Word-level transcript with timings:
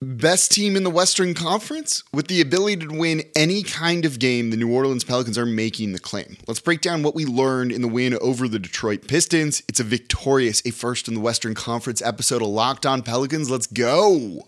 Best 0.00 0.52
team 0.52 0.76
in 0.76 0.84
the 0.84 0.90
Western 0.90 1.34
Conference? 1.34 2.04
With 2.14 2.28
the 2.28 2.40
ability 2.40 2.86
to 2.86 2.96
win 2.96 3.24
any 3.34 3.64
kind 3.64 4.04
of 4.04 4.20
game, 4.20 4.50
the 4.50 4.56
New 4.56 4.72
Orleans 4.72 5.02
Pelicans 5.02 5.36
are 5.36 5.44
making 5.44 5.92
the 5.92 5.98
claim. 5.98 6.36
Let's 6.46 6.60
break 6.60 6.80
down 6.82 7.02
what 7.02 7.16
we 7.16 7.26
learned 7.26 7.72
in 7.72 7.82
the 7.82 7.88
win 7.88 8.16
over 8.20 8.46
the 8.46 8.60
Detroit 8.60 9.08
Pistons. 9.08 9.64
It's 9.68 9.80
a 9.80 9.84
victorious, 9.84 10.62
a 10.64 10.70
first 10.70 11.08
in 11.08 11.14
the 11.14 11.20
Western 11.20 11.56
Conference 11.56 12.00
episode 12.00 12.42
of 12.42 12.46
Locked 12.46 12.86
On 12.86 13.02
Pelicans. 13.02 13.50
Let's 13.50 13.66
go. 13.66 14.46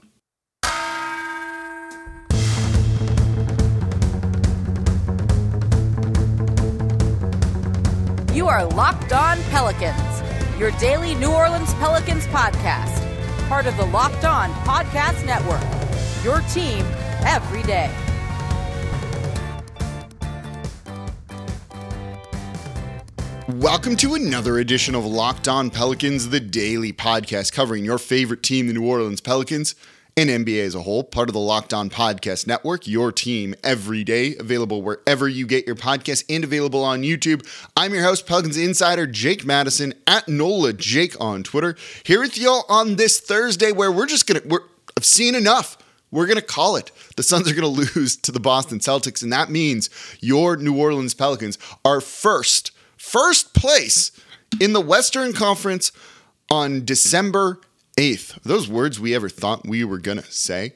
You 8.33 8.47
are 8.47 8.65
Locked 8.67 9.13
On 9.13 9.37
Pelicans, 9.51 10.61
your 10.61 10.71
daily 10.79 11.17
New 11.17 11.33
Orleans 11.33 11.75
Pelicans 11.75 12.25
podcast 12.27 13.10
part 13.51 13.67
of 13.67 13.77
the 13.77 13.87
Locked 13.87 14.25
On 14.25 14.49
Podcast 14.63 15.27
Network. 15.27 15.61
Your 16.23 16.41
team 16.53 16.87
every 17.27 17.65
day. 17.65 17.91
Welcome 23.49 23.97
to 23.97 24.15
another 24.15 24.61
edition 24.61 24.95
of 24.95 25.05
Locked 25.05 25.49
On 25.49 25.69
Pelicans, 25.69 26.29
the 26.29 26.39
daily 26.39 26.93
podcast 26.93 27.53
covering 27.53 27.85
your 27.85 27.99
favorite 27.99 28.45
team, 28.45 28.69
the 28.69 28.73
New 28.73 28.87
Orleans 28.87 29.21
Pelicans 29.21 29.75
and 30.17 30.31
NBA 30.31 30.65
as 30.65 30.75
a 30.75 30.83
whole, 30.83 31.03
part 31.05 31.29
of 31.29 31.33
the 31.33 31.41
Locked 31.41 31.73
On 31.73 31.91
Podcast 31.91 32.47
Network, 32.47 32.87
your 32.87 33.13
team 33.13 33.55
every 33.63 34.05
day, 34.05 34.37
available 34.37 34.83
wherever 34.83 35.29
you 35.29 35.47
get 35.47 35.67
your 35.67 35.77
podcasts 35.77 36.25
and 36.29 36.45
available 36.45 36.85
on 36.85 37.03
YouTube. 37.03 37.47
I'm 37.77 37.95
your 37.95 38.03
host, 38.03 38.27
Pelicans 38.27 38.57
Insider 38.57 39.07
Jake 39.07 39.45
Madison 39.45 39.95
at 40.07 40.29
NOLA 40.29 40.73
Jake 40.75 41.19
on 41.21 41.43
Twitter, 41.43 41.77
here 42.05 42.21
with 42.21 42.39
y'all 42.39 42.65
on 42.69 42.97
this 42.97 43.21
Thursday 43.21 43.73
where 43.73 43.93
we're 43.93 44.07
just 44.07 44.27
gonna 44.27 44.43
we're 44.47 44.63
I've 44.97 45.05
seen 45.05 45.35
enough. 45.35 45.79
We're 46.11 46.27
going 46.27 46.37
to 46.37 46.43
call 46.43 46.77
it. 46.77 46.91
The 47.17 47.23
Suns 47.23 47.49
are 47.51 47.55
going 47.55 47.75
to 47.75 47.95
lose 47.95 48.17
to 48.17 48.33
the 48.33 48.41
Boston 48.41 48.81
Celtics, 48.81 49.23
and 49.23 49.33
that 49.33 49.51
means 49.51 49.89
your 50.21 50.57
New 50.57 50.77
Orleans 50.77 51.15
Pelicans 51.15 51.57
are 51.85 52.01
first, 52.01 52.73
first 52.97 53.55
place 53.55 54.13
in 54.61 54.73
the 54.73 54.81
Western 54.81 55.33
Conference 55.33 55.93
on 56.51 56.85
December 56.85 57.61
8th. 58.01 58.43
Those 58.45 58.67
words 58.67 58.99
we 58.99 59.15
ever 59.15 59.29
thought 59.29 59.69
we 59.69 59.85
were 59.85 60.01
to 60.01 60.23
say. 60.23 60.73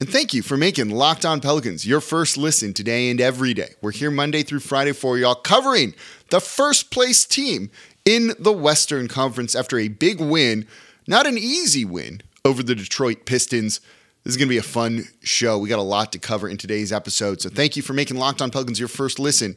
And 0.00 0.08
thank 0.08 0.34
you 0.34 0.42
for 0.42 0.56
making 0.56 0.90
Locked 0.90 1.24
On 1.24 1.40
Pelicans 1.40 1.86
your 1.86 2.00
first 2.00 2.36
listen 2.36 2.74
today 2.74 3.08
and 3.08 3.20
every 3.20 3.54
day. 3.54 3.74
We're 3.80 3.92
here 3.92 4.10
Monday 4.10 4.42
through 4.42 4.58
Friday 4.58 4.90
for 4.90 5.16
y'all, 5.16 5.36
covering 5.36 5.94
the 6.30 6.40
first 6.40 6.90
place 6.90 7.24
team 7.24 7.70
in 8.04 8.32
the 8.40 8.52
Western 8.52 9.06
Conference 9.06 9.54
after 9.54 9.78
a 9.78 9.86
big 9.86 10.20
win, 10.20 10.66
not 11.06 11.24
an 11.24 11.38
easy 11.38 11.84
win, 11.84 12.20
over 12.44 12.64
the 12.64 12.74
Detroit 12.74 13.26
Pistons. 13.26 13.78
This 14.24 14.32
is 14.32 14.36
going 14.36 14.48
to 14.48 14.54
be 14.54 14.58
a 14.58 14.62
fun 14.62 15.04
show. 15.22 15.56
We 15.56 15.68
got 15.68 15.78
a 15.78 15.82
lot 15.82 16.10
to 16.12 16.18
cover 16.18 16.48
in 16.48 16.56
today's 16.56 16.92
episode. 16.92 17.40
So 17.40 17.48
thank 17.48 17.76
you 17.76 17.82
for 17.82 17.92
making 17.92 18.16
Locked 18.16 18.42
On 18.42 18.50
Pelicans 18.50 18.80
your 18.80 18.88
first 18.88 19.20
listen. 19.20 19.56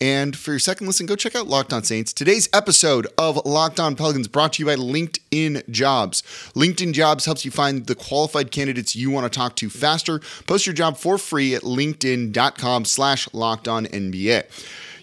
And 0.00 0.36
for 0.36 0.50
your 0.50 0.58
second 0.58 0.86
listen, 0.86 1.06
go 1.06 1.16
check 1.16 1.34
out 1.34 1.46
Locked 1.46 1.72
On 1.72 1.82
Saints. 1.82 2.12
Today's 2.12 2.50
episode 2.52 3.06
of 3.16 3.40
Locked 3.46 3.80
On 3.80 3.96
Pelicans 3.96 4.28
brought 4.28 4.54
to 4.54 4.62
you 4.62 4.66
by 4.66 4.76
LinkedIn 4.76 5.68
Jobs. 5.70 6.22
LinkedIn 6.54 6.92
Jobs 6.92 7.24
helps 7.24 7.46
you 7.46 7.50
find 7.50 7.86
the 7.86 7.94
qualified 7.94 8.50
candidates 8.50 8.94
you 8.94 9.10
want 9.10 9.30
to 9.30 9.38
talk 9.38 9.56
to 9.56 9.70
faster. 9.70 10.20
Post 10.46 10.66
your 10.66 10.74
job 10.74 10.98
for 10.98 11.16
free 11.16 11.54
at 11.54 11.62
linkedin.com 11.62 12.84
slash 12.84 13.32
locked 13.32 13.68
on 13.68 13.86
NBA. 13.86 14.44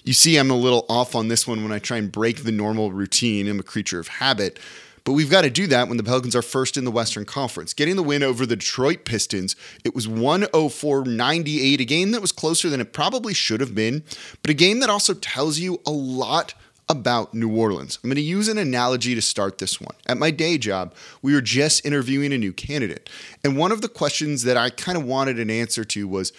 You 0.03 0.13
see, 0.13 0.37
I'm 0.37 0.51
a 0.51 0.55
little 0.55 0.85
off 0.89 1.15
on 1.15 1.27
this 1.27 1.47
one 1.47 1.63
when 1.63 1.71
I 1.71 1.79
try 1.79 1.97
and 1.97 2.11
break 2.11 2.43
the 2.43 2.51
normal 2.51 2.91
routine. 2.91 3.47
I'm 3.47 3.59
a 3.59 3.63
creature 3.63 3.99
of 3.99 4.09
habit. 4.09 4.59
But 5.03 5.13
we've 5.13 5.29
got 5.29 5.41
to 5.41 5.49
do 5.49 5.67
that 5.67 5.87
when 5.89 5.97
the 5.97 6.03
Pelicans 6.03 6.35
are 6.35 6.41
first 6.41 6.77
in 6.77 6.85
the 6.85 6.91
Western 6.91 7.25
Conference. 7.25 7.73
Getting 7.73 7.97
the 7.97 8.03
win 8.03 8.23
over 8.23 8.45
the 8.45 8.55
Detroit 8.55 9.03
Pistons, 9.03 9.55
it 9.83 9.93
was 9.93 10.07
104 10.07 11.05
98, 11.05 11.81
a 11.81 11.85
game 11.85 12.11
that 12.11 12.21
was 12.21 12.31
closer 12.31 12.69
than 12.69 12.79
it 12.79 12.93
probably 12.93 13.33
should 13.33 13.59
have 13.59 13.75
been, 13.75 14.03
but 14.41 14.49
a 14.49 14.53
game 14.53 14.79
that 14.79 14.89
also 14.89 15.13
tells 15.13 15.59
you 15.59 15.81
a 15.85 15.91
lot 15.91 16.53
about 16.89 17.33
New 17.33 17.55
Orleans. 17.55 17.99
I'm 18.03 18.09
going 18.09 18.15
to 18.15 18.21
use 18.21 18.47
an 18.47 18.57
analogy 18.57 19.15
to 19.15 19.21
start 19.21 19.57
this 19.57 19.79
one. 19.79 19.95
At 20.05 20.17
my 20.17 20.31
day 20.31 20.57
job, 20.57 20.93
we 21.21 21.33
were 21.33 21.41
just 21.41 21.85
interviewing 21.85 22.33
a 22.33 22.37
new 22.37 22.53
candidate. 22.53 23.09
And 23.43 23.57
one 23.57 23.71
of 23.71 23.81
the 23.81 23.87
questions 23.87 24.43
that 24.43 24.57
I 24.57 24.69
kind 24.69 24.97
of 24.97 25.05
wanted 25.05 25.39
an 25.39 25.49
answer 25.49 25.83
to 25.85 26.07
was 26.07 26.33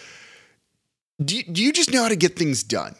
do 1.22 1.36
you, 1.36 1.44
do 1.44 1.62
you 1.62 1.72
just 1.72 1.92
know 1.92 2.02
how 2.02 2.08
to 2.08 2.16
get 2.16 2.36
things 2.36 2.62
done? 2.62 2.94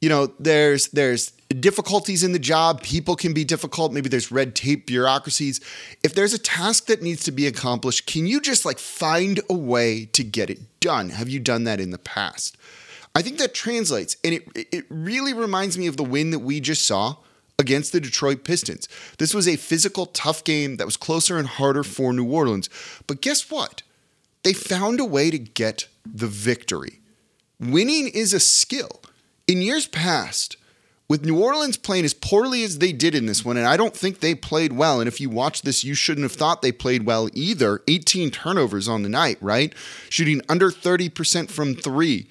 You 0.00 0.08
know, 0.08 0.32
there's 0.38 0.88
there's 0.88 1.32
difficulties 1.54 2.22
in 2.22 2.32
the 2.32 2.38
job. 2.38 2.82
People 2.82 3.16
can 3.16 3.32
be 3.32 3.44
difficult. 3.44 3.92
Maybe 3.92 4.08
there's 4.08 4.30
red 4.30 4.54
tape, 4.54 4.86
bureaucracies. 4.86 5.60
If 6.02 6.14
there's 6.14 6.32
a 6.32 6.38
task 6.38 6.86
that 6.86 7.02
needs 7.02 7.24
to 7.24 7.32
be 7.32 7.46
accomplished, 7.46 8.06
can 8.06 8.26
you 8.26 8.40
just 8.40 8.64
like 8.64 8.78
find 8.78 9.40
a 9.50 9.54
way 9.54 10.04
to 10.06 10.22
get 10.22 10.50
it 10.50 10.80
done? 10.80 11.10
Have 11.10 11.28
you 11.28 11.40
done 11.40 11.64
that 11.64 11.80
in 11.80 11.90
the 11.90 11.98
past? 11.98 12.56
I 13.14 13.22
think 13.22 13.38
that 13.38 13.54
translates. 13.54 14.16
And 14.22 14.34
it, 14.34 14.48
it 14.54 14.84
really 14.88 15.32
reminds 15.32 15.76
me 15.76 15.86
of 15.88 15.96
the 15.96 16.04
win 16.04 16.30
that 16.30 16.38
we 16.38 16.60
just 16.60 16.86
saw 16.86 17.16
against 17.58 17.92
the 17.92 18.00
Detroit 18.00 18.44
Pistons. 18.44 18.88
This 19.18 19.34
was 19.34 19.46
a 19.46 19.56
physical, 19.56 20.06
tough 20.06 20.44
game 20.44 20.76
that 20.76 20.86
was 20.86 20.96
closer 20.96 21.36
and 21.36 21.46
harder 21.46 21.82
for 21.82 22.12
New 22.12 22.30
Orleans. 22.30 22.70
But 23.06 23.20
guess 23.20 23.50
what? 23.50 23.82
They 24.44 24.52
found 24.52 25.00
a 25.00 25.04
way 25.04 25.30
to 25.30 25.38
get 25.38 25.88
the 26.06 26.26
victory. 26.26 27.00
Winning 27.58 28.08
is 28.08 28.32
a 28.32 28.40
skill. 28.40 29.02
In 29.46 29.60
years 29.60 29.86
past, 29.86 30.56
with 31.10 31.26
New 31.26 31.42
Orleans 31.42 31.76
playing 31.76 32.04
as 32.04 32.14
poorly 32.14 32.62
as 32.62 32.78
they 32.78 32.92
did 32.92 33.16
in 33.16 33.26
this 33.26 33.44
one, 33.44 33.56
and 33.56 33.66
I 33.66 33.76
don't 33.76 33.96
think 33.96 34.20
they 34.20 34.32
played 34.32 34.72
well. 34.72 35.00
And 35.00 35.08
if 35.08 35.20
you 35.20 35.28
watch 35.28 35.62
this, 35.62 35.82
you 35.82 35.92
shouldn't 35.92 36.22
have 36.22 36.30
thought 36.30 36.62
they 36.62 36.70
played 36.70 37.04
well 37.04 37.28
either. 37.32 37.82
18 37.88 38.30
turnovers 38.30 38.86
on 38.86 39.02
the 39.02 39.08
night, 39.08 39.36
right? 39.40 39.74
Shooting 40.08 40.40
under 40.48 40.70
30% 40.70 41.50
from 41.50 41.74
three. 41.74 42.28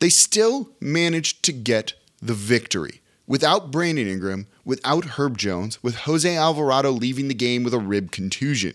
They 0.00 0.08
still 0.08 0.70
managed 0.80 1.42
to 1.42 1.52
get 1.52 1.92
the 2.22 2.32
victory 2.32 3.02
without 3.26 3.70
Brandon 3.70 4.08
Ingram, 4.08 4.46
without 4.64 5.04
Herb 5.04 5.36
Jones, 5.36 5.82
with 5.82 5.96
Jose 5.96 6.34
Alvarado 6.34 6.92
leaving 6.92 7.28
the 7.28 7.34
game 7.34 7.62
with 7.62 7.74
a 7.74 7.78
rib 7.78 8.10
contusion. 8.10 8.72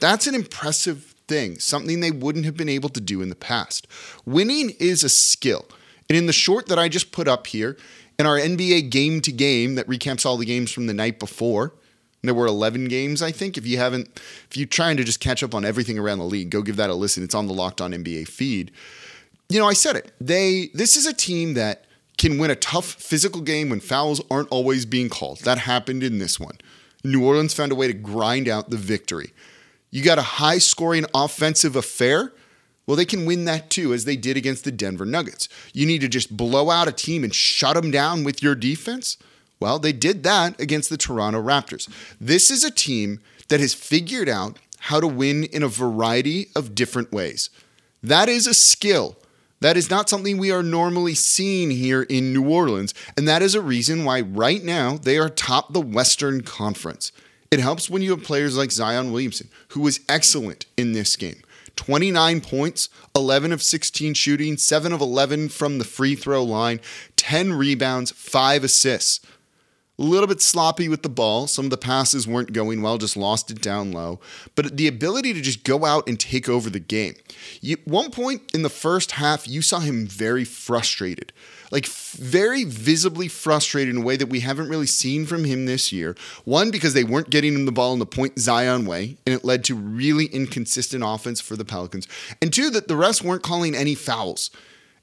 That's 0.00 0.26
an 0.26 0.34
impressive 0.34 1.14
thing, 1.28 1.58
something 1.60 2.00
they 2.00 2.10
wouldn't 2.10 2.44
have 2.44 2.58
been 2.58 2.68
able 2.68 2.90
to 2.90 3.00
do 3.00 3.22
in 3.22 3.30
the 3.30 3.36
past. 3.36 3.86
Winning 4.26 4.74
is 4.78 5.02
a 5.02 5.08
skill. 5.08 5.64
And 6.10 6.18
in 6.18 6.26
the 6.26 6.34
short 6.34 6.66
that 6.66 6.78
I 6.78 6.88
just 6.88 7.12
put 7.12 7.26
up 7.26 7.46
here, 7.46 7.78
in 8.18 8.26
our 8.26 8.38
NBA 8.38 8.90
game 8.90 9.20
to 9.22 9.32
game 9.32 9.74
that 9.74 9.86
recaps 9.86 10.24
all 10.24 10.36
the 10.36 10.46
games 10.46 10.70
from 10.70 10.86
the 10.86 10.94
night 10.94 11.18
before. 11.18 11.74
There 12.22 12.34
were 12.34 12.46
11 12.46 12.86
games, 12.86 13.20
I 13.22 13.32
think. 13.32 13.58
If 13.58 13.66
you 13.66 13.76
haven't, 13.76 14.08
if 14.50 14.56
you're 14.56 14.66
trying 14.66 14.96
to 14.96 15.04
just 15.04 15.20
catch 15.20 15.42
up 15.42 15.54
on 15.54 15.64
everything 15.64 15.98
around 15.98 16.18
the 16.18 16.24
league, 16.24 16.50
go 16.50 16.62
give 16.62 16.76
that 16.76 16.88
a 16.88 16.94
listen. 16.94 17.22
It's 17.22 17.34
on 17.34 17.46
the 17.46 17.52
Locked 17.52 17.80
On 17.80 17.92
NBA 17.92 18.28
feed. 18.28 18.72
You 19.50 19.58
know, 19.58 19.68
I 19.68 19.74
said 19.74 19.96
it. 19.96 20.12
They 20.20 20.70
this 20.72 20.96
is 20.96 21.06
a 21.06 21.12
team 21.12 21.54
that 21.54 21.84
can 22.16 22.38
win 22.38 22.50
a 22.50 22.56
tough 22.56 22.86
physical 22.86 23.42
game 23.42 23.68
when 23.68 23.80
fouls 23.80 24.22
aren't 24.30 24.48
always 24.48 24.86
being 24.86 25.10
called. 25.10 25.40
That 25.40 25.58
happened 25.58 26.02
in 26.02 26.18
this 26.18 26.40
one. 26.40 26.56
New 27.04 27.24
Orleans 27.24 27.52
found 27.52 27.72
a 27.72 27.74
way 27.74 27.86
to 27.86 27.92
grind 27.92 28.48
out 28.48 28.70
the 28.70 28.78
victory. 28.78 29.32
You 29.90 30.02
got 30.02 30.18
a 30.18 30.22
high 30.22 30.58
scoring 30.58 31.04
offensive 31.12 31.76
affair 31.76 32.32
well, 32.86 32.96
they 32.96 33.04
can 33.04 33.26
win 33.26 33.44
that 33.46 33.70
too, 33.70 33.94
as 33.94 34.04
they 34.04 34.16
did 34.16 34.36
against 34.36 34.64
the 34.64 34.72
Denver 34.72 35.06
Nuggets. 35.06 35.48
You 35.72 35.86
need 35.86 36.00
to 36.02 36.08
just 36.08 36.36
blow 36.36 36.70
out 36.70 36.88
a 36.88 36.92
team 36.92 37.24
and 37.24 37.34
shut 37.34 37.74
them 37.74 37.90
down 37.90 38.24
with 38.24 38.42
your 38.42 38.54
defense. 38.54 39.16
Well, 39.60 39.78
they 39.78 39.92
did 39.92 40.22
that 40.24 40.60
against 40.60 40.90
the 40.90 40.98
Toronto 40.98 41.42
Raptors. 41.42 41.88
This 42.20 42.50
is 42.50 42.64
a 42.64 42.70
team 42.70 43.20
that 43.48 43.60
has 43.60 43.72
figured 43.72 44.28
out 44.28 44.58
how 44.80 45.00
to 45.00 45.06
win 45.06 45.44
in 45.44 45.62
a 45.62 45.68
variety 45.68 46.48
of 46.54 46.74
different 46.74 47.10
ways. 47.12 47.48
That 48.02 48.28
is 48.28 48.46
a 48.46 48.52
skill. 48.52 49.16
That 49.60 49.78
is 49.78 49.88
not 49.88 50.10
something 50.10 50.36
we 50.36 50.50
are 50.50 50.62
normally 50.62 51.14
seeing 51.14 51.70
here 51.70 52.02
in 52.02 52.34
New 52.34 52.46
Orleans. 52.46 52.92
And 53.16 53.26
that 53.26 53.40
is 53.40 53.54
a 53.54 53.62
reason 53.62 54.04
why 54.04 54.20
right 54.20 54.62
now 54.62 54.98
they 54.98 55.16
are 55.16 55.30
top 55.30 55.72
the 55.72 55.80
Western 55.80 56.42
Conference. 56.42 57.12
It 57.50 57.60
helps 57.60 57.88
when 57.88 58.02
you 58.02 58.10
have 58.10 58.22
players 58.22 58.58
like 58.58 58.72
Zion 58.72 59.10
Williamson, 59.10 59.48
who 59.68 59.80
was 59.80 60.00
excellent 60.06 60.66
in 60.76 60.92
this 60.92 61.16
game. 61.16 61.40
29 61.76 62.40
points, 62.40 62.88
11 63.14 63.52
of 63.52 63.62
16 63.62 64.14
shooting, 64.14 64.56
7 64.56 64.92
of 64.92 65.00
11 65.00 65.48
from 65.48 65.78
the 65.78 65.84
free 65.84 66.14
throw 66.14 66.42
line, 66.42 66.80
10 67.16 67.52
rebounds, 67.52 68.10
5 68.10 68.64
assists. 68.64 69.20
A 69.98 70.02
little 70.02 70.26
bit 70.26 70.42
sloppy 70.42 70.88
with 70.88 71.02
the 71.02 71.08
ball. 71.08 71.46
Some 71.46 71.66
of 71.66 71.70
the 71.70 71.76
passes 71.76 72.26
weren't 72.26 72.52
going 72.52 72.82
well, 72.82 72.98
just 72.98 73.16
lost 73.16 73.50
it 73.50 73.60
down 73.60 73.92
low. 73.92 74.18
But 74.56 74.76
the 74.76 74.88
ability 74.88 75.32
to 75.34 75.40
just 75.40 75.62
go 75.62 75.84
out 75.84 76.08
and 76.08 76.18
take 76.18 76.48
over 76.48 76.68
the 76.68 76.80
game. 76.80 77.14
You, 77.60 77.76
one 77.84 78.10
point 78.10 78.42
in 78.52 78.62
the 78.62 78.68
first 78.68 79.12
half, 79.12 79.46
you 79.46 79.62
saw 79.62 79.80
him 79.80 80.06
very 80.06 80.44
frustrated 80.44 81.32
like 81.74 81.86
very 81.86 82.62
visibly 82.62 83.26
frustrated 83.26 83.92
in 83.92 84.02
a 84.02 84.04
way 84.04 84.16
that 84.16 84.28
we 84.28 84.40
haven't 84.40 84.68
really 84.68 84.86
seen 84.86 85.26
from 85.26 85.42
him 85.42 85.66
this 85.66 85.92
year. 85.92 86.14
One, 86.44 86.70
because 86.70 86.94
they 86.94 87.02
weren't 87.02 87.30
getting 87.30 87.52
him 87.52 87.66
the 87.66 87.72
ball 87.72 87.92
in 87.92 87.98
the 87.98 88.06
point 88.06 88.38
Zion 88.38 88.86
way, 88.86 89.16
and 89.26 89.34
it 89.34 89.44
led 89.44 89.64
to 89.64 89.74
really 89.74 90.26
inconsistent 90.26 91.02
offense 91.04 91.40
for 91.40 91.56
the 91.56 91.64
Pelicans. 91.64 92.06
And 92.40 92.52
two, 92.52 92.70
that 92.70 92.86
the 92.86 92.94
refs 92.94 93.22
weren't 93.22 93.42
calling 93.42 93.74
any 93.74 93.96
fouls. 93.96 94.50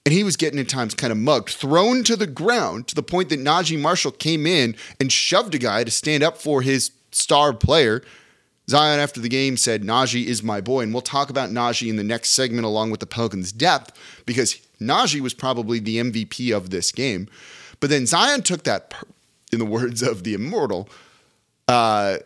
And 0.05 0.13
he 0.13 0.23
was 0.23 0.35
getting 0.35 0.59
at 0.59 0.67
times 0.67 0.95
kind 0.95 1.11
of 1.11 1.17
mugged, 1.17 1.49
thrown 1.49 2.03
to 2.05 2.15
the 2.15 2.27
ground 2.27 2.87
to 2.87 2.95
the 2.95 3.03
point 3.03 3.29
that 3.29 3.39
Naji 3.39 3.79
Marshall 3.79 4.11
came 4.11 4.47
in 4.47 4.75
and 4.99 5.11
shoved 5.11 5.53
a 5.53 5.59
guy 5.59 5.83
to 5.83 5.91
stand 5.91 6.23
up 6.23 6.37
for 6.37 6.61
his 6.61 6.91
star 7.11 7.53
player. 7.53 8.01
Zion, 8.67 8.99
after 8.99 9.19
the 9.19 9.29
game, 9.29 9.57
said, 9.57 9.83
Naji 9.83 10.25
is 10.25 10.41
my 10.41 10.59
boy. 10.59 10.81
And 10.81 10.93
we'll 10.93 11.01
talk 11.01 11.29
about 11.29 11.49
Naji 11.49 11.87
in 11.87 11.97
the 11.97 12.03
next 12.03 12.29
segment 12.29 12.65
along 12.65 12.89
with 12.89 12.99
the 12.99 13.05
Pelicans' 13.05 13.51
depth 13.51 13.97
because 14.25 14.55
Naji 14.79 15.19
was 15.19 15.33
probably 15.33 15.79
the 15.79 15.97
MVP 15.97 16.55
of 16.55 16.71
this 16.71 16.91
game. 16.91 17.27
But 17.79 17.89
then 17.89 18.05
Zion 18.05 18.41
took 18.41 18.63
that, 18.63 18.93
in 19.51 19.59
the 19.59 19.65
words 19.65 20.01
of 20.01 20.23
the 20.23 20.33
immortal, 20.33 20.89
uh, 21.67 22.17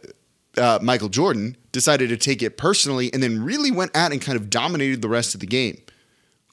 uh, 0.58 0.80
Michael 0.82 1.10
Jordan, 1.10 1.58
decided 1.72 2.10
to 2.10 2.18
take 2.18 2.42
it 2.42 2.58
personally 2.58 3.12
and 3.14 3.22
then 3.22 3.44
really 3.44 3.72
went 3.72 3.96
at 3.96 4.14
and 4.14 4.22
kind 4.22 4.38
of 4.38 4.50
dominated 4.50 5.02
the 5.02 5.10
rest 5.10 5.34
of 5.34 5.42
the 5.42 5.48
game. 5.48 5.82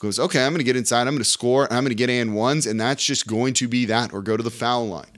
Goes, 0.03 0.19
okay, 0.19 0.45
I'm 0.45 0.51
going 0.51 0.59
to 0.59 0.65
get 0.65 0.75
inside, 0.75 1.03
I'm 1.03 1.15
going 1.15 1.19
to 1.19 1.25
score, 1.25 1.73
I'm 1.73 1.85
going 1.85 1.91
to 1.91 1.95
get 1.95 2.11
and 2.11 2.35
ones, 2.35 2.67
and 2.67 2.81
that's 2.81 3.05
just 3.05 3.29
going 3.29 3.55
to 3.55 3.69
be 3.69 3.85
that 3.85 4.13
or 4.13 4.21
go 4.21 4.37
to 4.37 4.43
the 4.43 4.51
foul 4.51 4.89
line. 4.89 5.17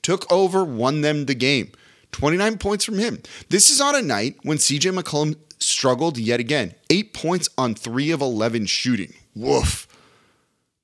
Took 0.00 0.32
over, 0.32 0.64
won 0.64 1.02
them 1.02 1.26
the 1.26 1.34
game. 1.34 1.70
29 2.12 2.56
points 2.56 2.82
from 2.82 2.98
him. 2.98 3.20
This 3.50 3.68
is 3.68 3.78
on 3.78 3.94
a 3.94 4.00
night 4.00 4.38
when 4.42 4.56
CJ 4.56 4.98
McCollum 4.98 5.36
struggled 5.58 6.16
yet 6.16 6.40
again. 6.40 6.74
Eight 6.88 7.12
points 7.12 7.50
on 7.58 7.74
three 7.74 8.10
of 8.10 8.22
11 8.22 8.64
shooting. 8.64 9.12
Woof. 9.36 9.86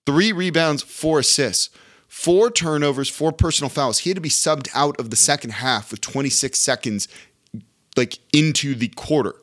Three 0.05 0.31
rebounds, 0.31 0.83
four 0.83 1.19
assists, 1.19 1.71
four 2.06 2.51
turnovers, 2.51 3.09
four 3.09 3.33
personal 3.33 3.71
fouls. 3.71 4.01
He 4.01 4.11
had 4.11 4.17
to 4.17 4.21
be 4.21 4.29
subbed 4.29 4.69
out 4.75 5.01
of 5.01 5.09
the 5.09 5.17
second 5.17 5.53
half 5.53 5.91
with 5.91 6.03
26 6.03 6.59
seconds 6.59 7.09
like 7.97 8.19
into 8.31 8.75
the 8.75 8.89
quarter. 8.89 9.37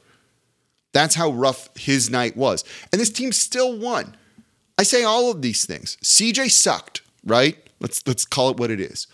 That's 0.95 1.15
how 1.15 1.31
rough 1.31 1.75
his 1.75 2.09
night 2.09 2.37
was. 2.37 2.63
And 2.93 3.01
this 3.01 3.09
team 3.09 3.33
still 3.33 3.77
won. 3.77 4.15
I 4.77 4.83
say 4.83 5.03
all 5.03 5.29
of 5.29 5.41
these 5.41 5.65
things. 5.65 5.97
CJ 6.01 6.51
sucked, 6.51 7.01
right? 7.25 7.57
Let's 7.81 8.01
let's 8.07 8.23
call 8.23 8.49
it 8.49 8.57
what 8.57 8.71
it 8.71 8.79
is. 8.79 9.05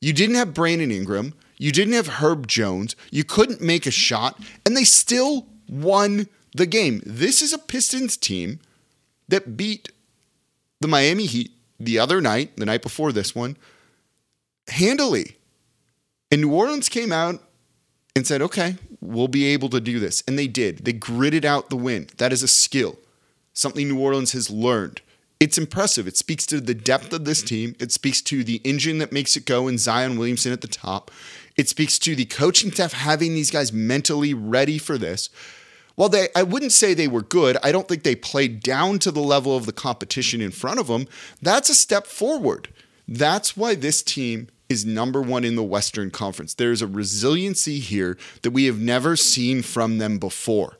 You 0.00 0.14
didn't 0.14 0.36
have 0.36 0.54
Brandon 0.54 0.90
Ingram. 0.90 1.34
You 1.58 1.72
didn't 1.72 1.92
have 1.92 2.06
Herb 2.06 2.46
Jones. 2.46 2.96
You 3.10 3.22
couldn't 3.22 3.60
make 3.60 3.84
a 3.84 3.90
shot, 3.90 4.40
and 4.64 4.74
they 4.74 4.84
still 4.84 5.46
won 5.68 6.26
the 6.56 6.64
game. 6.64 7.02
This 7.04 7.42
is 7.42 7.52
a 7.52 7.58
Pistons 7.58 8.16
team 8.16 8.60
that 9.28 9.58
beat 9.58 9.90
the 10.80 10.88
Miami 10.88 11.26
Heat 11.26 11.52
the 11.78 11.98
other 11.98 12.22
night, 12.22 12.56
the 12.56 12.64
night 12.64 12.80
before 12.80 13.12
this 13.12 13.34
one, 13.34 13.58
handily. 14.68 15.36
And 16.30 16.40
New 16.40 16.54
Orleans 16.54 16.88
came 16.88 17.12
out 17.12 17.42
and 18.16 18.26
said, 18.26 18.40
okay, 18.40 18.76
we'll 19.04 19.28
be 19.28 19.44
able 19.46 19.68
to 19.70 19.80
do 19.80 20.00
this. 20.00 20.22
And 20.26 20.38
they 20.38 20.46
did. 20.46 20.84
They 20.84 20.92
gritted 20.92 21.44
out 21.44 21.70
the 21.70 21.76
win. 21.76 22.08
That 22.16 22.32
is 22.32 22.42
a 22.42 22.48
skill, 22.48 22.98
something 23.52 23.88
New 23.88 24.00
Orleans 24.00 24.32
has 24.32 24.50
learned. 24.50 25.00
It's 25.40 25.58
impressive. 25.58 26.06
It 26.08 26.16
speaks 26.16 26.46
to 26.46 26.60
the 26.60 26.74
depth 26.74 27.12
of 27.12 27.24
this 27.24 27.42
team. 27.42 27.74
It 27.78 27.92
speaks 27.92 28.22
to 28.22 28.42
the 28.42 28.60
engine 28.64 28.98
that 28.98 29.12
makes 29.12 29.36
it 29.36 29.44
go 29.44 29.68
and 29.68 29.78
Zion 29.78 30.18
Williamson 30.18 30.52
at 30.52 30.62
the 30.62 30.68
top. 30.68 31.10
It 31.56 31.68
speaks 31.68 31.98
to 32.00 32.16
the 32.16 32.24
coaching 32.24 32.72
staff 32.72 32.92
having 32.92 33.34
these 33.34 33.50
guys 33.50 33.72
mentally 33.72 34.32
ready 34.32 34.78
for 34.78 34.96
this. 34.96 35.28
While 35.96 36.08
they, 36.08 36.28
I 36.34 36.42
wouldn't 36.42 36.72
say 36.72 36.94
they 36.94 37.08
were 37.08 37.22
good, 37.22 37.56
I 37.62 37.72
don't 37.72 37.86
think 37.86 38.02
they 38.02 38.16
played 38.16 38.60
down 38.60 38.98
to 39.00 39.10
the 39.10 39.20
level 39.20 39.56
of 39.56 39.66
the 39.66 39.72
competition 39.72 40.40
in 40.40 40.50
front 40.50 40.80
of 40.80 40.88
them. 40.88 41.06
That's 41.42 41.68
a 41.68 41.74
step 41.74 42.06
forward. 42.06 42.68
That's 43.06 43.56
why 43.56 43.74
this 43.74 44.02
team 44.02 44.48
is 44.74 44.84
number 44.84 45.22
one 45.22 45.44
in 45.44 45.56
the 45.56 45.62
Western 45.62 46.10
Conference. 46.10 46.52
There's 46.52 46.82
a 46.82 46.86
resiliency 46.86 47.78
here 47.78 48.18
that 48.42 48.50
we 48.50 48.66
have 48.66 48.78
never 48.78 49.16
seen 49.16 49.62
from 49.62 49.98
them 49.98 50.18
before. 50.18 50.76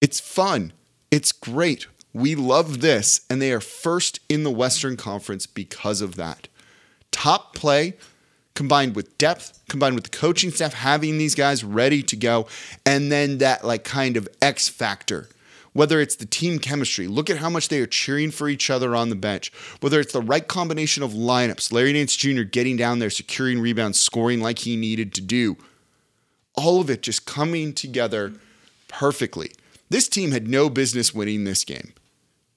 It's 0.00 0.20
fun. 0.20 0.72
It's 1.10 1.32
great. 1.32 1.86
We 2.12 2.34
love 2.34 2.82
this, 2.82 3.22
and 3.28 3.40
they 3.42 3.52
are 3.52 3.60
first 3.60 4.20
in 4.28 4.44
the 4.44 4.50
Western 4.50 4.96
Conference 4.96 5.46
because 5.46 6.00
of 6.00 6.16
that. 6.16 6.48
Top 7.10 7.54
play 7.54 7.94
combined 8.54 8.96
with 8.96 9.16
depth, 9.18 9.58
combined 9.68 9.94
with 9.94 10.04
the 10.04 10.16
coaching 10.16 10.50
staff 10.50 10.74
having 10.74 11.18
these 11.18 11.34
guys 11.34 11.64
ready 11.64 12.02
to 12.02 12.16
go, 12.16 12.46
and 12.84 13.10
then 13.10 13.38
that 13.38 13.64
like 13.64 13.84
kind 13.84 14.16
of 14.16 14.28
X 14.42 14.68
factor. 14.68 15.28
Whether 15.76 16.00
it's 16.00 16.16
the 16.16 16.24
team 16.24 16.58
chemistry, 16.58 17.06
look 17.06 17.28
at 17.28 17.36
how 17.36 17.50
much 17.50 17.68
they 17.68 17.80
are 17.80 17.86
cheering 17.86 18.30
for 18.30 18.48
each 18.48 18.70
other 18.70 18.96
on 18.96 19.10
the 19.10 19.14
bench. 19.14 19.52
Whether 19.80 20.00
it's 20.00 20.14
the 20.14 20.22
right 20.22 20.48
combination 20.48 21.02
of 21.02 21.10
lineups, 21.10 21.70
Larry 21.70 21.92
Nance 21.92 22.16
Jr. 22.16 22.44
getting 22.44 22.78
down 22.78 22.98
there, 22.98 23.10
securing 23.10 23.60
rebounds, 23.60 24.00
scoring 24.00 24.40
like 24.40 24.60
he 24.60 24.74
needed 24.74 25.12
to 25.12 25.20
do. 25.20 25.58
All 26.54 26.80
of 26.80 26.88
it 26.88 27.02
just 27.02 27.26
coming 27.26 27.74
together 27.74 28.32
perfectly. 28.88 29.52
This 29.90 30.08
team 30.08 30.30
had 30.30 30.48
no 30.48 30.70
business 30.70 31.12
winning 31.12 31.44
this 31.44 31.62
game. 31.62 31.92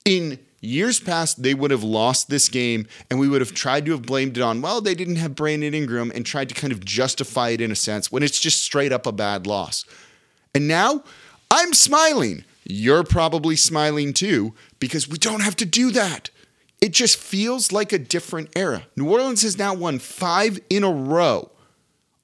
In 0.06 0.40
years 0.62 1.02
past, 1.02 1.44
they 1.44 1.54
would 1.54 1.72
have 1.72 1.84
lost 1.84 2.30
this 2.30 2.48
game 2.48 2.88
and 3.12 3.20
we 3.20 3.28
would 3.28 3.42
have 3.42 3.54
tried 3.54 3.86
to 3.88 3.92
have 3.92 4.04
blamed 4.04 4.38
it 4.38 4.42
on, 4.42 4.62
well, 4.62 4.80
they 4.80 4.96
didn't 4.96 5.18
have 5.18 5.36
Brandon 5.36 5.74
Ingram 5.74 6.10
and 6.16 6.26
tried 6.26 6.48
to 6.48 6.56
kind 6.56 6.72
of 6.72 6.86
justify 6.86 7.50
it 7.50 7.60
in 7.60 7.70
a 7.70 7.76
sense 7.76 8.14
when 8.14 8.24
it's 8.24 8.40
just 8.40 8.64
straight 8.64 8.94
up 8.94 9.06
a 9.06 9.12
bad 9.12 9.46
loss. 9.46 9.84
And 10.56 10.70
now 10.70 11.04
I'm 11.52 11.74
smiling. 11.74 12.46
You're 12.72 13.04
probably 13.04 13.56
smiling 13.56 14.14
too 14.14 14.54
because 14.80 15.10
we 15.10 15.18
don't 15.18 15.42
have 15.42 15.56
to 15.56 15.66
do 15.66 15.90
that. 15.92 16.30
It 16.80 16.94
just 16.94 17.18
feels 17.18 17.72
like 17.72 17.92
a 17.92 17.98
different 17.98 18.52
era. 18.56 18.86
New 18.96 19.10
Orleans 19.10 19.42
has 19.42 19.58
now 19.58 19.74
won 19.74 19.98
five 19.98 20.60
in 20.70 20.84
a 20.84 20.92
row. 20.92 21.52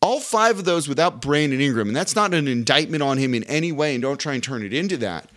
All 0.03 0.19
five 0.19 0.59
of 0.59 0.65
those 0.65 0.87
without 0.87 1.19
Brandon 1.19 1.59
Ingram. 1.59 1.87
And 1.87 1.97
that's 1.97 2.15
not 2.15 2.35
an 2.35 2.47
indictment 2.47 3.01
on 3.01 3.17
him 3.17 3.33
in 3.33 3.43
any 3.45 3.71
way, 3.71 3.95
and 3.95 4.03
don't 4.03 4.19
try 4.19 4.35
and 4.35 4.43
turn 4.43 4.63
it 4.63 4.71
into 4.71 4.97
that. 4.97 5.31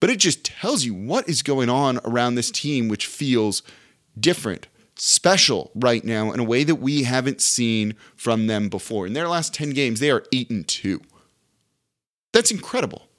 But 0.00 0.10
it 0.10 0.18
just 0.18 0.44
tells 0.44 0.84
you 0.84 0.92
what 0.92 1.28
is 1.28 1.42
going 1.42 1.70
on 1.70 2.00
around 2.04 2.34
this 2.34 2.50
team, 2.50 2.88
which 2.88 3.06
feels 3.06 3.62
different, 4.18 4.66
special 4.96 5.70
right 5.74 6.04
now 6.04 6.32
in 6.32 6.40
a 6.40 6.44
way 6.44 6.64
that 6.64 6.76
we 6.76 7.04
haven't 7.04 7.40
seen 7.40 7.94
from 8.16 8.48
them 8.48 8.68
before. 8.68 9.06
In 9.06 9.12
their 9.12 9.28
last 9.28 9.54
10 9.54 9.70
games, 9.70 10.00
they 10.00 10.10
are 10.10 10.24
8 10.32 10.50
and 10.50 10.66
2. 10.66 11.00
That's 12.32 12.50
incredible. 12.50 13.09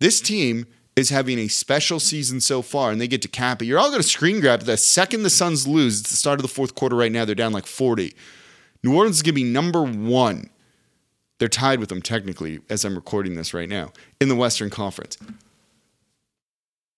This 0.00 0.20
team 0.20 0.66
is 0.96 1.10
having 1.10 1.38
a 1.38 1.48
special 1.48 2.00
season 2.00 2.40
so 2.40 2.60
far, 2.60 2.90
and 2.90 3.00
they 3.00 3.08
get 3.08 3.22
to 3.22 3.28
cap 3.28 3.62
it. 3.62 3.66
You're 3.66 3.78
all 3.78 3.90
going 3.90 4.02
to 4.02 4.08
screen 4.08 4.40
grab 4.40 4.62
the 4.62 4.76
second 4.76 5.22
the 5.22 5.30
Suns 5.30 5.66
lose. 5.66 6.00
It's 6.00 6.10
the 6.10 6.16
start 6.16 6.38
of 6.38 6.42
the 6.42 6.48
fourth 6.48 6.74
quarter 6.74 6.96
right 6.96 7.12
now. 7.12 7.24
They're 7.24 7.34
down 7.34 7.52
like 7.52 7.66
40. 7.66 8.14
New 8.82 8.96
Orleans 8.96 9.16
is 9.16 9.22
going 9.22 9.34
to 9.34 9.40
be 9.40 9.44
number 9.44 9.82
one. 9.82 10.50
They're 11.38 11.48
tied 11.48 11.78
with 11.78 11.88
them 11.88 12.02
technically 12.02 12.60
as 12.68 12.84
I'm 12.84 12.96
recording 12.96 13.36
this 13.36 13.54
right 13.54 13.68
now 13.68 13.92
in 14.20 14.28
the 14.28 14.34
Western 14.34 14.70
Conference. 14.70 15.16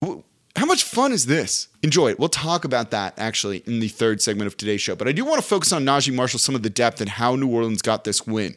How 0.02 0.66
much 0.66 0.82
fun 0.82 1.12
is 1.12 1.26
this? 1.26 1.68
Enjoy 1.82 2.10
it. 2.10 2.18
We'll 2.18 2.30
talk 2.30 2.64
about 2.64 2.90
that 2.90 3.18
actually 3.18 3.58
in 3.66 3.80
the 3.80 3.88
third 3.88 4.22
segment 4.22 4.46
of 4.46 4.56
today's 4.56 4.80
show. 4.80 4.96
But 4.96 5.08
I 5.08 5.12
do 5.12 5.24
want 5.24 5.42
to 5.42 5.46
focus 5.46 5.72
on 5.72 5.84
Naji 5.84 6.12
Marshall, 6.14 6.38
some 6.38 6.54
of 6.54 6.62
the 6.62 6.70
depth 6.70 7.00
and 7.00 7.10
how 7.10 7.36
New 7.36 7.48
Orleans 7.48 7.82
got 7.82 8.04
this 8.04 8.26
win. 8.26 8.56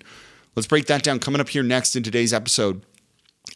Let's 0.55 0.67
break 0.67 0.85
that 0.85 1.03
down 1.03 1.19
coming 1.19 1.41
up 1.41 1.49
here 1.49 1.63
next 1.63 1.95
in 1.95 2.03
today's 2.03 2.33
episode 2.33 2.81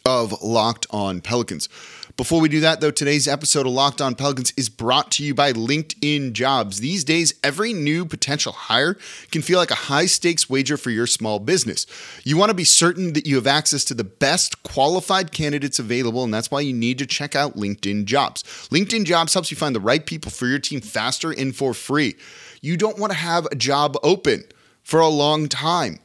of 0.04 0.42
Locked 0.42 0.86
On 0.90 1.20
Pelicans. 1.20 1.68
Before 2.16 2.40
we 2.40 2.48
do 2.48 2.58
that, 2.60 2.80
though, 2.80 2.90
today's 2.90 3.28
episode 3.28 3.64
of 3.64 3.72
Locked 3.72 4.00
On 4.00 4.14
Pelicans 4.16 4.52
is 4.56 4.68
brought 4.68 5.12
to 5.12 5.22
you 5.22 5.34
by 5.34 5.52
LinkedIn 5.52 6.32
Jobs. 6.32 6.80
These 6.80 7.04
days, 7.04 7.34
every 7.44 7.72
new 7.72 8.04
potential 8.04 8.50
hire 8.52 8.96
can 9.30 9.40
feel 9.40 9.58
like 9.58 9.70
a 9.70 9.76
high 9.76 10.06
stakes 10.06 10.50
wager 10.50 10.76
for 10.76 10.90
your 10.90 11.06
small 11.06 11.38
business. 11.38 11.86
You 12.24 12.36
want 12.36 12.48
to 12.50 12.54
be 12.54 12.64
certain 12.64 13.12
that 13.12 13.26
you 13.26 13.36
have 13.36 13.46
access 13.46 13.84
to 13.84 13.94
the 13.94 14.02
best 14.02 14.64
qualified 14.64 15.30
candidates 15.30 15.78
available, 15.78 16.24
and 16.24 16.34
that's 16.34 16.50
why 16.50 16.60
you 16.60 16.72
need 16.72 16.98
to 16.98 17.06
check 17.06 17.36
out 17.36 17.54
LinkedIn 17.54 18.06
Jobs. 18.06 18.42
LinkedIn 18.72 19.04
Jobs 19.04 19.34
helps 19.34 19.52
you 19.52 19.56
find 19.56 19.76
the 19.76 19.80
right 19.80 20.04
people 20.04 20.32
for 20.32 20.46
your 20.46 20.58
team 20.58 20.80
faster 20.80 21.30
and 21.30 21.54
for 21.54 21.72
free. 21.72 22.16
You 22.60 22.76
don't 22.76 22.98
want 22.98 23.12
to 23.12 23.18
have 23.18 23.46
a 23.46 23.54
job 23.54 23.96
open 24.02 24.42
for 24.82 24.98
a 24.98 25.08
long 25.08 25.48
time. 25.48 26.00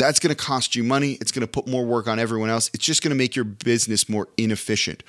That's 0.00 0.18
going 0.18 0.34
to 0.34 0.42
cost 0.42 0.74
you 0.74 0.82
money. 0.82 1.18
It's 1.20 1.30
going 1.30 1.42
to 1.42 1.46
put 1.46 1.66
more 1.66 1.84
work 1.84 2.08
on 2.08 2.18
everyone 2.18 2.48
else. 2.48 2.70
It's 2.72 2.86
just 2.86 3.02
going 3.02 3.10
to 3.10 3.16
make 3.16 3.36
your 3.36 3.44
business 3.44 4.08
more 4.08 4.28
inefficient. 4.38 5.02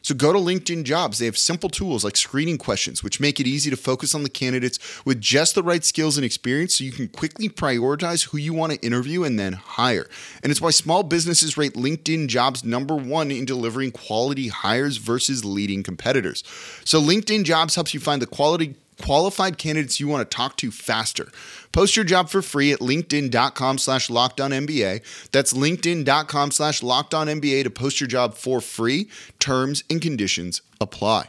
So 0.00 0.14
go 0.14 0.32
to 0.32 0.38
LinkedIn 0.38 0.84
Jobs. 0.84 1.18
They 1.18 1.26
have 1.26 1.36
simple 1.36 1.68
tools 1.68 2.02
like 2.02 2.16
screening 2.16 2.56
questions, 2.56 3.04
which 3.04 3.20
make 3.20 3.40
it 3.40 3.46
easy 3.46 3.68
to 3.68 3.76
focus 3.76 4.14
on 4.14 4.22
the 4.22 4.30
candidates 4.30 5.04
with 5.04 5.20
just 5.20 5.54
the 5.54 5.62
right 5.62 5.84
skills 5.84 6.16
and 6.16 6.24
experience 6.24 6.76
so 6.76 6.84
you 6.84 6.92
can 6.92 7.08
quickly 7.08 7.50
prioritize 7.50 8.30
who 8.30 8.38
you 8.38 8.54
want 8.54 8.72
to 8.72 8.78
interview 8.78 9.22
and 9.22 9.38
then 9.38 9.52
hire. 9.52 10.08
And 10.42 10.50
it's 10.50 10.62
why 10.62 10.70
small 10.70 11.02
businesses 11.02 11.58
rate 11.58 11.74
LinkedIn 11.74 12.28
Jobs 12.28 12.64
number 12.64 12.96
one 12.96 13.30
in 13.30 13.44
delivering 13.44 13.90
quality 13.90 14.48
hires 14.48 14.96
versus 14.96 15.44
leading 15.44 15.82
competitors. 15.82 16.42
So 16.86 17.02
LinkedIn 17.02 17.44
Jobs 17.44 17.74
helps 17.74 17.92
you 17.92 18.00
find 18.00 18.22
the 18.22 18.26
quality 18.26 18.76
qualified 19.00 19.58
candidates 19.58 20.00
you 20.00 20.08
want 20.08 20.28
to 20.28 20.36
talk 20.36 20.56
to 20.58 20.70
faster. 20.70 21.28
Post 21.72 21.96
your 21.96 22.04
job 22.04 22.28
for 22.28 22.42
free 22.42 22.72
at 22.72 22.80
linkedin.com 22.80 23.78
slash 23.78 24.08
NBA. 24.08 25.30
That's 25.32 25.52
linkedin.com 25.52 26.50
slash 26.50 26.80
NBA 26.80 27.64
to 27.64 27.70
post 27.70 28.00
your 28.00 28.08
job 28.08 28.34
for 28.34 28.60
free. 28.60 29.08
Terms 29.38 29.84
and 29.90 30.00
conditions 30.00 30.62
apply. 30.80 31.28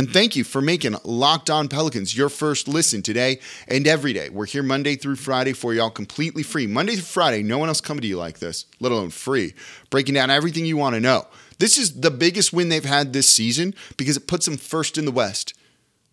And 0.00 0.08
thank 0.08 0.36
you 0.36 0.44
for 0.44 0.60
making 0.60 0.94
Locked 1.02 1.50
On 1.50 1.66
Pelicans 1.66 2.16
your 2.16 2.28
first 2.28 2.68
listen 2.68 3.02
today 3.02 3.40
and 3.66 3.84
every 3.84 4.12
day. 4.12 4.28
We're 4.28 4.46
here 4.46 4.62
Monday 4.62 4.94
through 4.94 5.16
Friday 5.16 5.52
for 5.52 5.74
y'all 5.74 5.90
completely 5.90 6.44
free. 6.44 6.68
Monday 6.68 6.92
through 6.94 7.02
Friday, 7.02 7.42
no 7.42 7.58
one 7.58 7.68
else 7.68 7.80
coming 7.80 8.02
to 8.02 8.06
you 8.06 8.16
like 8.16 8.38
this, 8.38 8.66
let 8.78 8.92
alone 8.92 9.10
free, 9.10 9.54
breaking 9.90 10.14
down 10.14 10.30
everything 10.30 10.64
you 10.64 10.76
want 10.76 10.94
to 10.94 11.00
know. 11.00 11.26
This 11.58 11.76
is 11.76 12.00
the 12.00 12.12
biggest 12.12 12.52
win 12.52 12.68
they've 12.68 12.84
had 12.84 13.12
this 13.12 13.28
season 13.28 13.74
because 13.96 14.16
it 14.16 14.28
puts 14.28 14.44
them 14.44 14.56
first 14.56 14.98
in 14.98 15.04
the 15.04 15.10
West. 15.10 15.57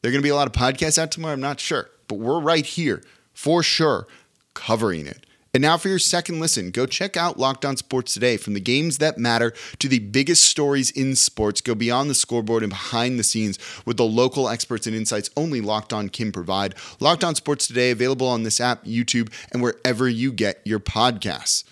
There 0.05 0.11
going 0.11 0.21
to 0.21 0.23
be 0.23 0.29
a 0.29 0.35
lot 0.35 0.45
of 0.45 0.53
podcasts 0.53 0.99
out 0.99 1.09
tomorrow. 1.09 1.33
I'm 1.33 1.41
not 1.41 1.59
sure, 1.59 1.89
but 2.07 2.19
we're 2.19 2.39
right 2.39 2.63
here 2.63 3.01
for 3.33 3.63
sure 3.63 4.05
covering 4.53 5.07
it. 5.07 5.25
And 5.51 5.63
now 5.63 5.77
for 5.79 5.89
your 5.89 5.97
second 5.97 6.39
listen, 6.39 6.69
go 6.69 6.85
check 6.85 7.17
out 7.17 7.39
Locked 7.39 7.65
On 7.65 7.75
Sports 7.75 8.13
Today. 8.13 8.37
From 8.37 8.53
the 8.53 8.59
games 8.59 8.99
that 8.99 9.17
matter 9.17 9.51
to 9.79 9.87
the 9.87 9.97
biggest 9.97 10.43
stories 10.43 10.91
in 10.91 11.15
sports, 11.15 11.59
go 11.59 11.73
beyond 11.73 12.11
the 12.11 12.13
scoreboard 12.13 12.61
and 12.61 12.69
behind 12.69 13.17
the 13.17 13.23
scenes 13.23 13.57
with 13.83 13.97
the 13.97 14.05
local 14.05 14.47
experts 14.47 14.85
and 14.85 14.95
insights 14.95 15.31
only 15.35 15.59
Locked 15.59 15.91
On 15.91 16.07
can 16.07 16.31
provide. 16.31 16.75
Locked 16.99 17.23
On 17.23 17.33
Sports 17.33 17.65
Today, 17.65 17.89
available 17.89 18.27
on 18.27 18.43
this 18.43 18.61
app, 18.61 18.85
YouTube, 18.85 19.33
and 19.51 19.63
wherever 19.63 20.07
you 20.07 20.31
get 20.31 20.61
your 20.65 20.79
podcasts. 20.79 21.63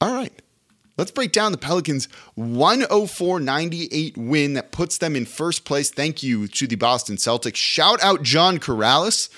All 0.00 0.14
right. 0.14 0.40
Let's 0.96 1.10
break 1.10 1.32
down 1.32 1.52
the 1.52 1.58
Pelicans' 1.58 2.06
104 2.34 3.40
98 3.40 4.16
win 4.16 4.54
that 4.54 4.72
puts 4.72 4.98
them 4.98 5.16
in 5.16 5.24
first 5.24 5.64
place. 5.64 5.90
Thank 5.90 6.22
you 6.22 6.48
to 6.48 6.66
the 6.66 6.76
Boston 6.76 7.16
Celtics. 7.16 7.56
Shout 7.56 8.02
out 8.02 8.22
John 8.22 8.58
Karalis 8.58 9.28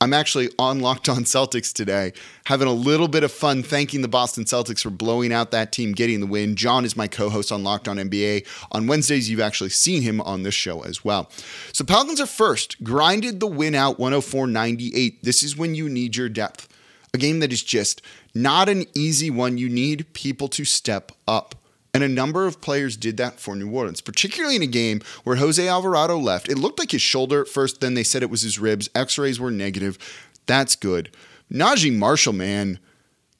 I'm 0.00 0.12
actually 0.12 0.48
on 0.60 0.78
Locked 0.78 1.08
On 1.08 1.24
Celtics 1.24 1.72
today, 1.72 2.12
having 2.44 2.68
a 2.68 2.72
little 2.72 3.08
bit 3.08 3.24
of 3.24 3.32
fun 3.32 3.64
thanking 3.64 4.00
the 4.00 4.08
Boston 4.08 4.44
Celtics 4.44 4.80
for 4.80 4.90
blowing 4.90 5.32
out 5.32 5.50
that 5.50 5.72
team, 5.72 5.90
getting 5.90 6.20
the 6.20 6.26
win. 6.26 6.54
John 6.54 6.84
is 6.84 6.96
my 6.96 7.08
co 7.08 7.28
host 7.28 7.50
on 7.50 7.64
Locked 7.64 7.88
On 7.88 7.96
NBA. 7.96 8.46
On 8.70 8.86
Wednesdays, 8.86 9.28
you've 9.28 9.40
actually 9.40 9.70
seen 9.70 10.02
him 10.02 10.20
on 10.20 10.44
this 10.44 10.54
show 10.54 10.82
as 10.82 11.04
well. 11.04 11.28
So, 11.72 11.84
Pelicans 11.84 12.20
are 12.20 12.26
first, 12.26 12.82
grinded 12.84 13.40
the 13.40 13.48
win 13.48 13.74
out 13.74 13.98
104 13.98 14.46
98. 14.46 15.24
This 15.24 15.42
is 15.42 15.56
when 15.56 15.74
you 15.74 15.88
need 15.88 16.16
your 16.16 16.28
depth. 16.28 16.68
A 17.14 17.18
game 17.18 17.40
that 17.40 17.52
is 17.52 17.62
just 17.62 18.02
not 18.34 18.68
an 18.68 18.84
easy 18.94 19.30
one. 19.30 19.58
You 19.58 19.68
need 19.68 20.12
people 20.12 20.48
to 20.48 20.64
step 20.64 21.12
up. 21.26 21.54
And 21.94 22.04
a 22.04 22.08
number 22.08 22.46
of 22.46 22.60
players 22.60 22.96
did 22.96 23.16
that 23.16 23.40
for 23.40 23.56
New 23.56 23.70
Orleans, 23.70 24.00
particularly 24.00 24.56
in 24.56 24.62
a 24.62 24.66
game 24.66 25.00
where 25.24 25.36
Jose 25.36 25.66
Alvarado 25.66 26.18
left. 26.18 26.48
It 26.48 26.58
looked 26.58 26.78
like 26.78 26.92
his 26.92 27.02
shoulder 27.02 27.40
at 27.40 27.48
first, 27.48 27.80
then 27.80 27.94
they 27.94 28.04
said 28.04 28.22
it 28.22 28.30
was 28.30 28.42
his 28.42 28.58
ribs. 28.58 28.90
X 28.94 29.18
rays 29.18 29.40
were 29.40 29.50
negative. 29.50 29.98
That's 30.46 30.76
good. 30.76 31.10
Naji 31.50 31.92
Marshall, 31.96 32.34
man. 32.34 32.78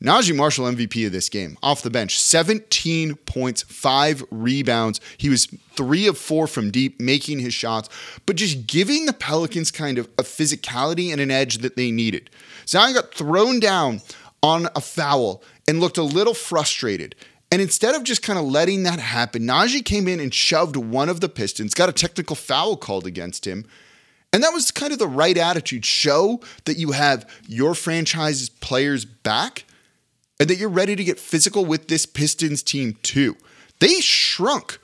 Naji 0.03 0.35
Marshall, 0.35 0.67
MVP 0.67 1.07
of 1.07 1.13
this 1.13 1.29
game, 1.29 1.59
off 1.61 1.83
the 1.83 1.91
bench, 1.91 2.21
17 2.21 3.17
points, 3.17 3.63
five 3.63 4.23
rebounds. 4.31 5.01
He 5.17 5.29
was 5.29 5.47
three 5.73 6.07
of 6.07 6.17
four 6.17 6.47
from 6.47 6.71
deep, 6.71 7.01
making 7.01 7.41
his 7.41 7.53
shots, 7.53 7.89
but 8.25 8.37
just 8.37 8.69
giving 8.69 9.07
the 9.07 9.13
Pelicans 9.13 9.73
kind 9.73 9.99
of 9.99 10.07
a 10.17 10.23
physicality 10.23 11.11
and 11.11 11.21
an 11.21 11.33
edge 11.33 11.59
that 11.59 11.75
they 11.75 11.91
needed. 11.91 12.31
Zion 12.67 12.95
got 12.95 13.13
thrown 13.13 13.59
down 13.59 14.01
on 14.41 14.69
a 14.77 14.81
foul 14.81 15.43
and 15.67 15.81
looked 15.81 15.99
a 15.99 16.03
little 16.05 16.35
frustrated. 16.35 17.17
And 17.51 17.61
instead 17.61 17.97
of 17.97 18.05
just 18.05 18.23
kind 18.23 18.39
of 18.39 18.45
letting 18.45 18.85
that 18.85 19.01
happen, 19.01 19.43
Naji 19.43 19.85
came 19.85 20.07
in 20.07 20.21
and 20.21 20.33
shoved 20.33 20.77
one 20.77 21.09
of 21.09 21.21
the 21.21 21.29
Pistons, 21.29 21.75
got 21.75 21.89
a 21.89 21.93
technical 21.93 22.37
foul 22.37 22.77
called 22.77 23.07
against 23.07 23.47
him. 23.47 23.65
And 24.33 24.45
that 24.45 24.53
was 24.53 24.71
kind 24.71 24.93
of 24.93 24.99
the 24.99 25.09
right 25.09 25.37
attitude. 25.37 25.85
Show 25.85 26.41
that 26.67 26.77
you 26.77 26.93
have 26.93 27.29
your 27.47 27.75
franchise's 27.75 28.51
players 28.51 29.05
back 29.05 29.65
and 30.41 30.49
that 30.49 30.57
you're 30.57 30.69
ready 30.69 30.97
to 30.97 31.05
get 31.05 31.19
physical 31.19 31.65
with 31.65 31.89
this 31.89 32.07
Pistons 32.07 32.63
team 32.63 32.97
too. 33.03 33.37
They 33.81 34.01
shrunk 34.01 34.79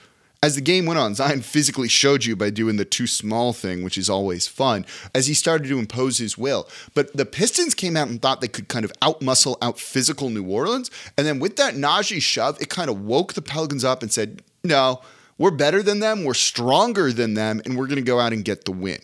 as 0.45 0.57
the 0.57 0.61
game 0.61 0.85
went 0.85 0.99
on, 0.99 1.15
Zion 1.15 1.41
physically 1.41 1.89
showed 1.89 2.27
you 2.27 2.37
by 2.37 2.51
doing 2.51 2.77
the 2.77 2.85
too 2.85 3.07
small 3.07 3.55
thing, 3.55 3.83
which 3.83 3.97
is 3.97 4.11
always 4.11 4.47
fun, 4.47 4.85
as 5.15 5.27
he 5.27 5.33
started 5.33 5.67
to 5.69 5.79
impose 5.79 6.19
his 6.19 6.37
will. 6.37 6.69
But 6.93 7.17
the 7.17 7.25
Pistons 7.25 7.73
came 7.73 7.97
out 7.97 8.09
and 8.09 8.21
thought 8.21 8.43
they 8.43 8.49
could 8.49 8.69
kind 8.69 8.85
of 8.85 8.93
outmuscle, 9.01 9.57
out 9.63 9.79
physical 9.79 10.29
New 10.29 10.47
Orleans. 10.47 10.91
And 11.17 11.27
then 11.27 11.41
with 11.41 11.57
that 11.57 11.77
Naji 11.77 12.21
shove, 12.21 12.61
it 12.61 12.69
kind 12.69 12.91
of 12.91 13.01
woke 13.01 13.33
the 13.33 13.41
Pelicans 13.41 13.87
up 13.87 14.03
and 14.03 14.13
said, 14.13 14.43
no, 14.63 15.01
we're 15.39 15.51
better 15.51 15.83
than 15.83 16.01
them, 16.01 16.25
we're 16.25 16.35
stronger 16.35 17.11
than 17.11 17.33
them, 17.33 17.63
and 17.65 17.79
we're 17.79 17.87
going 17.87 17.97
to 17.97 18.03
go 18.03 18.21
out 18.21 18.35
and 18.35 18.45
get 18.45 18.67
the 18.67 18.73
win. 18.73 19.01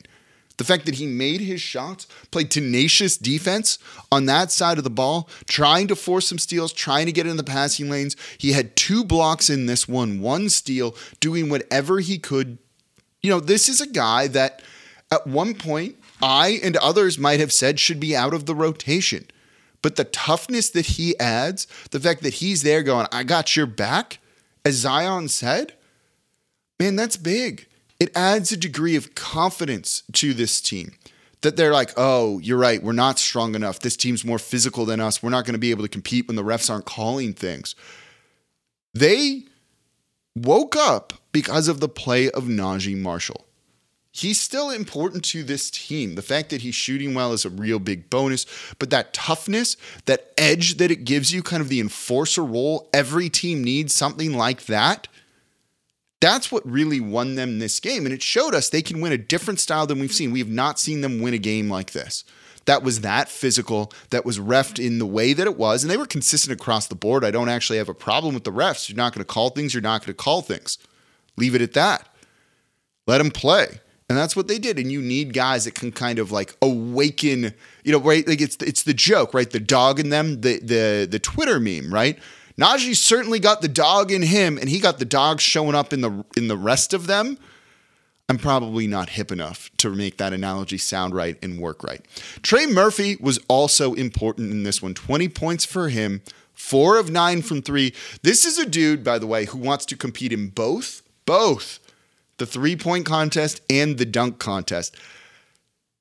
The 0.60 0.64
fact 0.64 0.84
that 0.84 0.96
he 0.96 1.06
made 1.06 1.40
his 1.40 1.62
shots, 1.62 2.06
played 2.30 2.50
tenacious 2.50 3.16
defense 3.16 3.78
on 4.12 4.26
that 4.26 4.52
side 4.52 4.76
of 4.76 4.84
the 4.84 4.90
ball, 4.90 5.26
trying 5.46 5.88
to 5.88 5.96
force 5.96 6.28
some 6.28 6.36
steals, 6.36 6.74
trying 6.74 7.06
to 7.06 7.12
get 7.12 7.26
in 7.26 7.38
the 7.38 7.42
passing 7.42 7.88
lanes. 7.88 8.14
He 8.36 8.52
had 8.52 8.76
two 8.76 9.02
blocks 9.02 9.48
in 9.48 9.64
this 9.64 9.88
one, 9.88 10.20
one 10.20 10.50
steal, 10.50 10.94
doing 11.18 11.48
whatever 11.48 12.00
he 12.00 12.18
could. 12.18 12.58
You 13.22 13.30
know, 13.30 13.40
this 13.40 13.70
is 13.70 13.80
a 13.80 13.86
guy 13.86 14.26
that 14.26 14.60
at 15.10 15.26
one 15.26 15.54
point 15.54 15.96
I 16.20 16.60
and 16.62 16.76
others 16.76 17.18
might 17.18 17.40
have 17.40 17.54
said 17.54 17.80
should 17.80 17.98
be 17.98 18.14
out 18.14 18.34
of 18.34 18.44
the 18.44 18.54
rotation. 18.54 19.28
But 19.80 19.96
the 19.96 20.04
toughness 20.04 20.68
that 20.68 20.84
he 20.84 21.18
adds, 21.18 21.66
the 21.90 22.00
fact 22.00 22.22
that 22.22 22.34
he's 22.34 22.64
there 22.64 22.82
going, 22.82 23.06
I 23.10 23.22
got 23.22 23.56
your 23.56 23.64
back, 23.64 24.18
as 24.62 24.74
Zion 24.74 25.28
said, 25.28 25.72
man, 26.78 26.96
that's 26.96 27.16
big 27.16 27.66
it 28.00 28.10
adds 28.16 28.50
a 28.50 28.56
degree 28.56 28.96
of 28.96 29.14
confidence 29.14 30.02
to 30.14 30.34
this 30.34 30.60
team 30.60 30.94
that 31.42 31.56
they're 31.56 31.72
like, 31.72 31.92
oh, 31.96 32.38
you're 32.40 32.58
right, 32.58 32.82
we're 32.82 32.92
not 32.92 33.18
strong 33.18 33.54
enough. 33.54 33.80
This 33.80 33.96
team's 33.96 34.24
more 34.24 34.38
physical 34.38 34.84
than 34.84 35.00
us. 35.00 35.22
We're 35.22 35.30
not 35.30 35.44
going 35.44 35.54
to 35.54 35.60
be 35.60 35.70
able 35.70 35.84
to 35.84 35.88
compete 35.88 36.26
when 36.26 36.36
the 36.36 36.42
refs 36.42 36.70
aren't 36.70 36.86
calling 36.86 37.32
things. 37.32 37.74
They 38.94 39.44
woke 40.34 40.76
up 40.76 41.12
because 41.32 41.68
of 41.68 41.80
the 41.80 41.88
play 41.88 42.30
of 42.30 42.44
Naji 42.44 42.96
Marshall. 42.96 43.46
He's 44.12 44.40
still 44.40 44.70
important 44.70 45.24
to 45.26 45.44
this 45.44 45.70
team. 45.70 46.16
The 46.16 46.22
fact 46.22 46.50
that 46.50 46.62
he's 46.62 46.74
shooting 46.74 47.14
well 47.14 47.32
is 47.32 47.44
a 47.44 47.50
real 47.50 47.78
big 47.78 48.10
bonus, 48.10 48.44
but 48.78 48.90
that 48.90 49.14
toughness, 49.14 49.76
that 50.06 50.32
edge 50.36 50.78
that 50.78 50.90
it 50.90 51.04
gives 51.04 51.32
you, 51.32 51.42
kind 51.42 51.62
of 51.62 51.68
the 51.68 51.80
enforcer 51.80 52.44
role, 52.44 52.90
every 52.92 53.28
team 53.28 53.62
needs 53.62 53.94
something 53.94 54.36
like 54.36 54.66
that. 54.66 55.06
That's 56.20 56.52
what 56.52 56.70
really 56.70 57.00
won 57.00 57.34
them 57.34 57.58
this 57.58 57.80
game. 57.80 58.04
And 58.04 58.12
it 58.12 58.22
showed 58.22 58.54
us 58.54 58.68
they 58.68 58.82
can 58.82 59.00
win 59.00 59.12
a 59.12 59.18
different 59.18 59.58
style 59.58 59.86
than 59.86 59.98
we've 59.98 60.12
seen. 60.12 60.32
We 60.32 60.38
have 60.40 60.48
not 60.48 60.78
seen 60.78 61.00
them 61.00 61.20
win 61.20 61.34
a 61.34 61.38
game 61.38 61.70
like 61.70 61.92
this. 61.92 62.24
That 62.66 62.82
was 62.82 63.00
that 63.00 63.30
physical, 63.30 63.90
that 64.10 64.26
was 64.26 64.38
refed 64.38 64.84
in 64.84 64.98
the 64.98 65.06
way 65.06 65.32
that 65.32 65.46
it 65.46 65.56
was. 65.56 65.82
And 65.82 65.90
they 65.90 65.96
were 65.96 66.06
consistent 66.06 66.60
across 66.60 66.86
the 66.88 66.94
board. 66.94 67.24
I 67.24 67.30
don't 67.30 67.48
actually 67.48 67.78
have 67.78 67.88
a 67.88 67.94
problem 67.94 68.34
with 68.34 68.44
the 68.44 68.52
refs. 68.52 68.88
You're 68.88 68.96
not 68.96 69.14
going 69.14 69.24
to 69.24 69.32
call 69.32 69.50
things, 69.50 69.72
you're 69.72 69.82
not 69.82 70.02
going 70.02 70.14
to 70.14 70.22
call 70.22 70.42
things. 70.42 70.78
Leave 71.36 71.54
it 71.54 71.62
at 71.62 71.72
that. 71.72 72.06
Let 73.06 73.18
them 73.18 73.30
play. 73.30 73.80
And 74.10 74.18
that's 74.18 74.34
what 74.34 74.48
they 74.48 74.58
did. 74.58 74.78
And 74.78 74.90
you 74.90 75.00
need 75.00 75.32
guys 75.32 75.64
that 75.64 75.74
can 75.74 75.92
kind 75.92 76.18
of 76.18 76.32
like 76.32 76.56
awaken, 76.60 77.54
you 77.84 77.92
know, 77.92 78.00
right? 78.00 78.26
Like 78.26 78.40
it's 78.40 78.56
it's 78.56 78.82
the 78.82 78.92
joke, 78.92 79.32
right? 79.32 79.48
The 79.48 79.60
dog 79.60 80.00
in 80.00 80.10
them, 80.10 80.40
the 80.40 80.58
the 80.58 81.08
the 81.08 81.20
Twitter 81.20 81.60
meme, 81.60 81.94
right? 81.94 82.18
Naji 82.60 82.94
certainly 82.94 83.38
got 83.38 83.62
the 83.62 83.68
dog 83.68 84.12
in 84.12 84.22
him, 84.22 84.58
and 84.58 84.68
he 84.68 84.80
got 84.80 84.98
the 84.98 85.04
dog 85.06 85.40
showing 85.40 85.74
up 85.74 85.92
in 85.92 86.02
the 86.02 86.24
in 86.36 86.48
the 86.48 86.56
rest 86.56 86.92
of 86.92 87.06
them. 87.06 87.38
I'm 88.28 88.38
probably 88.38 88.86
not 88.86 89.10
hip 89.10 89.32
enough 89.32 89.70
to 89.78 89.90
make 89.90 90.18
that 90.18 90.32
analogy 90.32 90.78
sound 90.78 91.14
right 91.14 91.36
and 91.42 91.58
work 91.58 91.82
right. 91.82 92.04
Trey 92.42 92.66
Murphy 92.66 93.16
was 93.18 93.40
also 93.48 93.94
important 93.94 94.52
in 94.52 94.62
this 94.62 94.80
one. 94.80 94.94
20 94.94 95.28
points 95.30 95.64
for 95.64 95.88
him, 95.88 96.22
four 96.54 96.96
of 96.96 97.10
nine 97.10 97.42
from 97.42 97.60
three. 97.60 97.92
This 98.22 98.44
is 98.44 98.56
a 98.56 98.66
dude, 98.66 99.02
by 99.02 99.18
the 99.18 99.26
way, 99.26 99.46
who 99.46 99.58
wants 99.58 99.84
to 99.86 99.96
compete 99.96 100.32
in 100.32 100.50
both, 100.50 101.02
both 101.26 101.80
the 102.36 102.46
three 102.46 102.76
point 102.76 103.04
contest 103.04 103.62
and 103.68 103.98
the 103.98 104.06
dunk 104.06 104.38
contest. 104.38 104.96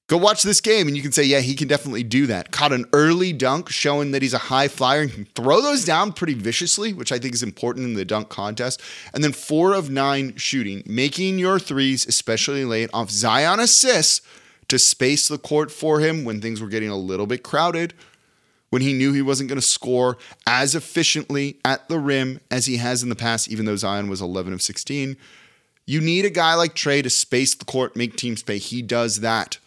Go 0.09 0.17
watch 0.17 0.41
this 0.41 0.59
game 0.59 0.87
and 0.87 0.97
you 0.97 1.03
can 1.03 1.11
say, 1.11 1.21
yeah, 1.23 1.39
he 1.39 1.53
can 1.53 1.67
definitely 1.67 2.01
do 2.01 2.25
that. 2.25 2.51
Caught 2.51 2.73
an 2.73 2.85
early 2.93 3.31
dunk 3.31 3.69
showing 3.69 4.09
that 4.09 4.23
he's 4.23 4.33
a 4.33 4.39
high 4.39 4.67
flyer 4.67 5.01
and 5.01 5.13
can 5.13 5.25
throw 5.35 5.61
those 5.61 5.85
down 5.85 6.13
pretty 6.13 6.33
viciously, 6.33 6.93
which 6.93 7.11
I 7.11 7.19
think 7.19 7.35
is 7.35 7.43
important 7.43 7.85
in 7.85 7.93
the 7.93 8.03
dunk 8.03 8.27
contest. 8.27 8.81
And 9.13 9.23
then 9.23 9.33
four 9.33 9.75
of 9.75 9.91
nine 9.91 10.35
shooting, 10.35 10.81
making 10.87 11.37
your 11.37 11.59
threes, 11.59 12.07
especially 12.07 12.65
late, 12.65 12.89
off 12.91 13.11
Zion 13.11 13.59
assists 13.59 14.25
to 14.69 14.79
space 14.79 15.27
the 15.27 15.37
court 15.37 15.69
for 15.69 15.99
him 15.99 16.25
when 16.25 16.41
things 16.41 16.59
were 16.59 16.69
getting 16.69 16.89
a 16.89 16.97
little 16.97 17.27
bit 17.27 17.43
crowded, 17.43 17.93
when 18.71 18.81
he 18.81 18.93
knew 18.93 19.13
he 19.13 19.21
wasn't 19.21 19.47
going 19.47 19.61
to 19.61 19.67
score 19.67 20.17
as 20.47 20.73
efficiently 20.73 21.59
at 21.63 21.87
the 21.87 21.99
rim 21.99 22.39
as 22.49 22.65
he 22.65 22.77
has 22.77 23.03
in 23.03 23.09
the 23.09 23.15
past, 23.15 23.47
even 23.47 23.67
though 23.67 23.75
Zion 23.75 24.09
was 24.09 24.21
11 24.21 24.53
of 24.53 24.63
16. 24.63 25.17
You 25.85 26.01
need 26.01 26.25
a 26.25 26.31
guy 26.31 26.55
like 26.55 26.73
Trey 26.73 27.03
to 27.03 27.11
space 27.11 27.53
the 27.53 27.65
court, 27.65 27.95
make 27.95 28.15
teams 28.15 28.41
pay. 28.41 28.57
He 28.57 28.81
does 28.81 29.19
that. 29.19 29.59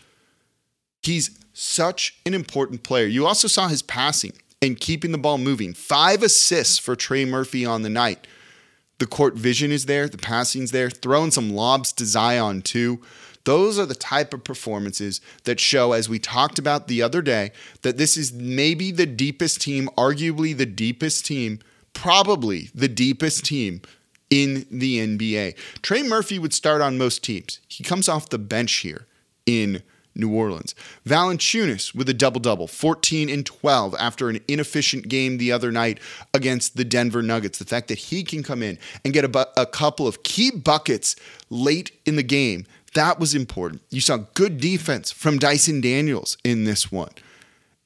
He's 1.03 1.39
such 1.53 2.17
an 2.25 2.35
important 2.35 2.83
player. 2.83 3.07
You 3.07 3.27
also 3.27 3.49
saw 3.49 3.69
his 3.69 3.83
passing 3.83 4.33
and 4.61 4.79
keeping 4.79 5.13
the 5.13 5.19
ball 5.19 5.39
moving. 5.39 5.75
Five 5.75 6.23
assists 6.23 6.79
for 6.79 6.95
Trey 6.95 7.25
Murphy 7.25 7.67
on 7.67 7.83
the 7.83 7.91
night. 7.91 8.27
The 8.99 9.07
court 9.07 9.35
vision 9.35 9.73
is 9.73 9.87
there, 9.87 10.09
the 10.09 10.17
passing's 10.17 10.71
there, 10.71 10.89
throwing 10.89 11.33
some 11.33 11.51
lobs 11.51 11.93
to 11.95 12.07
Zion 12.07 12.63
too. 12.63 13.01
Those 13.45 13.77
are 13.77 13.87
the 13.87 13.97
type 13.97 14.33
of 14.33 14.45
performances 14.45 15.21
that 15.43 15.59
show, 15.59 15.93
as 15.93 16.09
we 16.09 16.21
talked 16.21 16.61
about 16.61 16.87
the 16.87 17.03
other 17.03 17.21
day, 17.21 17.51
that 17.83 17.97
this 17.97 18.17
is 18.17 18.33
maybe 18.33 18.93
the 18.93 19.07
deepest 19.07 19.61
team, 19.61 19.89
arguably 19.99 20.57
the 20.57 20.67
deepest 20.67 21.27
team, 21.27 21.59
probably 21.93 22.71
the 22.73 22.87
deepest 22.87 23.45
team 23.45 23.81
in 24.31 24.65
the 24.71 25.01
NBA. 25.01 25.57
Trey 25.83 26.05
Murphy 26.05 26.39
would 26.39 26.55
start 26.55 26.81
on 26.81 26.97
most 26.97 27.25
teams. 27.25 27.59
He 27.67 27.83
comes 27.83 28.09
off 28.09 28.29
the 28.29 28.39
bench 28.39 28.75
here 28.75 29.07
in 29.45 29.83
New 30.15 30.33
Orleans. 30.35 30.75
Valanciunas 31.07 31.95
with 31.95 32.09
a 32.09 32.15
double 32.15 32.41
double, 32.41 32.67
14 32.67 33.29
and 33.29 33.45
12 33.47 33.95
after 33.99 34.29
an 34.29 34.41
inefficient 34.49 35.09
game 35.09 35.39
the 35.39 35.53
other 35.53 35.73
night 35.73 35.99
against 36.35 36.77
the 36.77 36.85
Denver 36.85 37.23
Nuggets. 37.23 37.59
The 37.59 37.65
fact 37.65 37.89
that 37.89 37.99
he 37.99 38.23
can 38.23 38.43
come 38.43 38.63
in 38.63 38.79
and 39.05 39.15
get 39.15 39.25
a, 39.25 39.29
bu- 39.29 39.45
a 39.57 39.67
couple 39.67 40.07
of 40.07 40.23
key 40.23 40.51
buckets 40.51 41.17
late 41.51 41.93
in 42.05 42.17
the 42.17 42.23
game, 42.23 42.67
that 42.95 43.19
was 43.19 43.35
important. 43.35 43.83
You 43.91 44.01
saw 44.01 44.19
good 44.35 44.59
defense 44.59 45.11
from 45.11 45.39
Dyson 45.39 45.81
Daniels 45.81 46.37
in 46.45 46.65
this 46.65 46.93
one. 46.93 47.11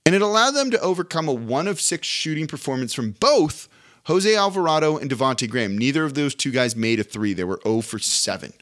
And 0.04 0.14
it 0.14 0.22
allowed 0.22 0.52
them 0.52 0.70
to 0.70 0.80
overcome 0.80 1.28
a 1.28 1.32
one 1.32 1.66
of 1.66 1.80
six 1.80 2.06
shooting 2.06 2.46
performance 2.46 2.94
from 2.94 3.12
both 3.12 3.68
Jose 4.04 4.36
Alvarado 4.36 4.96
and 4.96 5.10
Devonte 5.10 5.50
Graham. 5.50 5.76
Neither 5.76 6.04
of 6.04 6.14
those 6.14 6.34
two 6.34 6.52
guys 6.52 6.76
made 6.76 7.00
a 7.00 7.04
three. 7.04 7.34
They 7.34 7.42
were 7.42 7.60
0 7.64 7.80
for 7.80 7.98
7. 7.98 8.52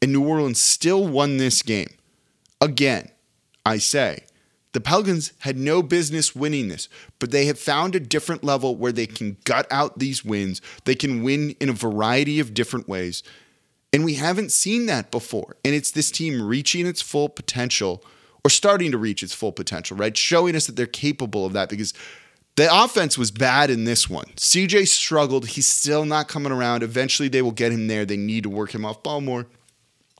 And 0.00 0.12
New 0.12 0.26
Orleans 0.26 0.60
still 0.60 1.06
won 1.06 1.36
this 1.36 1.60
game. 1.62 1.90
Again, 2.60 3.10
I 3.64 3.78
say, 3.78 4.24
the 4.72 4.80
Pelicans 4.80 5.32
had 5.38 5.56
no 5.56 5.82
business 5.82 6.36
winning 6.36 6.68
this, 6.68 6.88
but 7.18 7.30
they 7.30 7.46
have 7.46 7.58
found 7.58 7.94
a 7.94 8.00
different 8.00 8.44
level 8.44 8.76
where 8.76 8.92
they 8.92 9.06
can 9.06 9.38
gut 9.44 9.66
out 9.70 9.98
these 9.98 10.24
wins. 10.24 10.60
They 10.84 10.94
can 10.94 11.22
win 11.22 11.56
in 11.60 11.70
a 11.70 11.72
variety 11.72 12.40
of 12.40 12.52
different 12.52 12.86
ways. 12.86 13.22
And 13.92 14.04
we 14.04 14.16
haven't 14.16 14.52
seen 14.52 14.84
that 14.86 15.10
before. 15.10 15.56
And 15.64 15.74
it's 15.74 15.90
this 15.90 16.10
team 16.10 16.46
reaching 16.46 16.86
its 16.86 17.00
full 17.00 17.30
potential 17.30 18.04
or 18.44 18.50
starting 18.50 18.92
to 18.92 18.98
reach 18.98 19.22
its 19.22 19.32
full 19.32 19.52
potential, 19.52 19.96
right? 19.96 20.14
Showing 20.14 20.54
us 20.54 20.66
that 20.66 20.76
they're 20.76 20.86
capable 20.86 21.46
of 21.46 21.54
that 21.54 21.70
because 21.70 21.94
the 22.56 22.68
offense 22.70 23.16
was 23.16 23.30
bad 23.30 23.70
in 23.70 23.84
this 23.84 24.10
one. 24.10 24.26
CJ 24.36 24.88
struggled. 24.88 25.46
He's 25.46 25.68
still 25.68 26.04
not 26.04 26.28
coming 26.28 26.52
around. 26.52 26.82
Eventually, 26.82 27.28
they 27.28 27.40
will 27.40 27.50
get 27.50 27.72
him 27.72 27.86
there. 27.86 28.04
They 28.04 28.18
need 28.18 28.42
to 28.42 28.50
work 28.50 28.74
him 28.74 28.84
off 28.84 29.02
ball 29.02 29.22
more. 29.22 29.46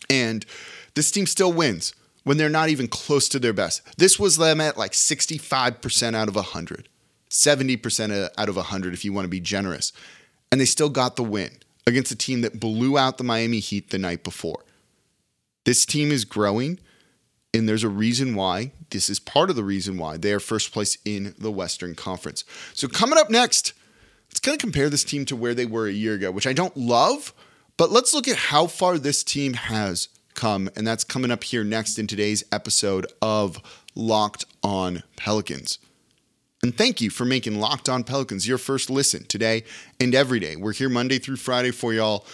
And 0.09 0.47
this 0.95 1.11
team 1.11 1.27
still 1.27 1.53
wins 1.53 1.93
when 2.27 2.39
they're 2.39 2.49
not 2.49 2.71
even 2.71 2.89
close 2.89 3.29
to 3.29 3.39
their 3.39 3.53
best. 3.53 3.83
This 3.99 4.19
was 4.19 4.37
them 4.37 4.61
at 4.61 4.77
like 4.77 4.91
65% 4.91 6.15
out 6.17 6.27
of 6.27 6.35
100, 6.35 6.89
70% 7.31 8.31
out 8.37 8.49
of 8.49 8.57
100 8.57 8.93
if 8.93 9.05
you 9.05 9.13
want 9.13 9.27
to 9.27 9.29
be 9.29 9.39
generous. 9.39 9.93
And 10.51 10.61
they 10.61 10.65
still 10.65 10.89
got 10.89 11.15
the 11.15 11.23
win 11.23 11.53
against 11.87 12.11
a 12.11 12.17
team 12.17 12.41
that 12.41 12.59
blew 12.59 12.99
out 12.99 13.19
the 13.19 13.23
Miami 13.23 13.61
Heat 13.61 13.91
the 13.91 13.99
night 13.99 14.25
before. 14.25 14.65
This 15.67 15.87
team 15.87 16.11
is 16.11 16.25
growing. 16.25 16.81
And 17.55 17.69
there's 17.69 17.85
a 17.85 17.89
reason 17.89 18.35
why. 18.35 18.73
This 18.91 19.09
is 19.09 19.21
part 19.21 19.49
of 19.49 19.55
the 19.55 19.63
reason 19.63 19.97
why 19.97 20.17
they 20.17 20.33
are 20.33 20.41
first 20.41 20.73
place 20.73 20.99
in 21.05 21.33
the 21.39 21.53
Western 21.53 21.95
Conference. 21.95 22.43
So, 22.75 22.89
coming 22.89 23.19
up 23.19 23.31
next, 23.31 23.73
let's 24.29 24.41
kind 24.41 24.57
of 24.57 24.61
compare 24.61 24.91
this 24.91 25.05
team 25.05 25.25
to 25.27 25.37
where 25.37 25.55
they 25.55 25.65
were 25.65 25.87
a 25.87 25.93
year 25.93 26.15
ago, 26.15 26.33
which 26.33 26.47
I 26.47 26.53
don't 26.53 26.77
love, 26.77 27.33
but 27.77 27.91
let's 27.91 28.13
look 28.13 28.27
at 28.27 28.37
how 28.37 28.67
far 28.67 28.99
this 28.99 29.23
team 29.23 29.55
has 29.55 30.09
come. 30.37 30.71
And 30.77 30.87
that's 30.87 31.03
coming 31.03 31.33
up 31.33 31.43
here 31.43 31.65
next 31.65 31.99
in 31.99 32.07
today's 32.07 32.45
episode 32.53 33.07
of 33.21 33.59
Locked 33.97 34.45
On 34.63 35.03
Pelicans. 35.17 35.81
And 36.63 36.77
thank 36.77 37.01
you 37.01 37.11
for 37.11 37.25
making 37.25 37.59
Locked 37.59 37.89
On 37.89 38.05
Pelicans 38.05 38.47
your 38.47 38.59
first 38.59 38.89
listen 38.89 39.25
today 39.25 39.65
and 39.99 40.15
every 40.15 40.39
day. 40.39 40.55
We're 40.57 40.73
here 40.73 40.89
Monday 40.89 41.19
through 41.19 41.37
Friday 41.37 41.71
for 41.71 41.93
y'all 41.93 42.25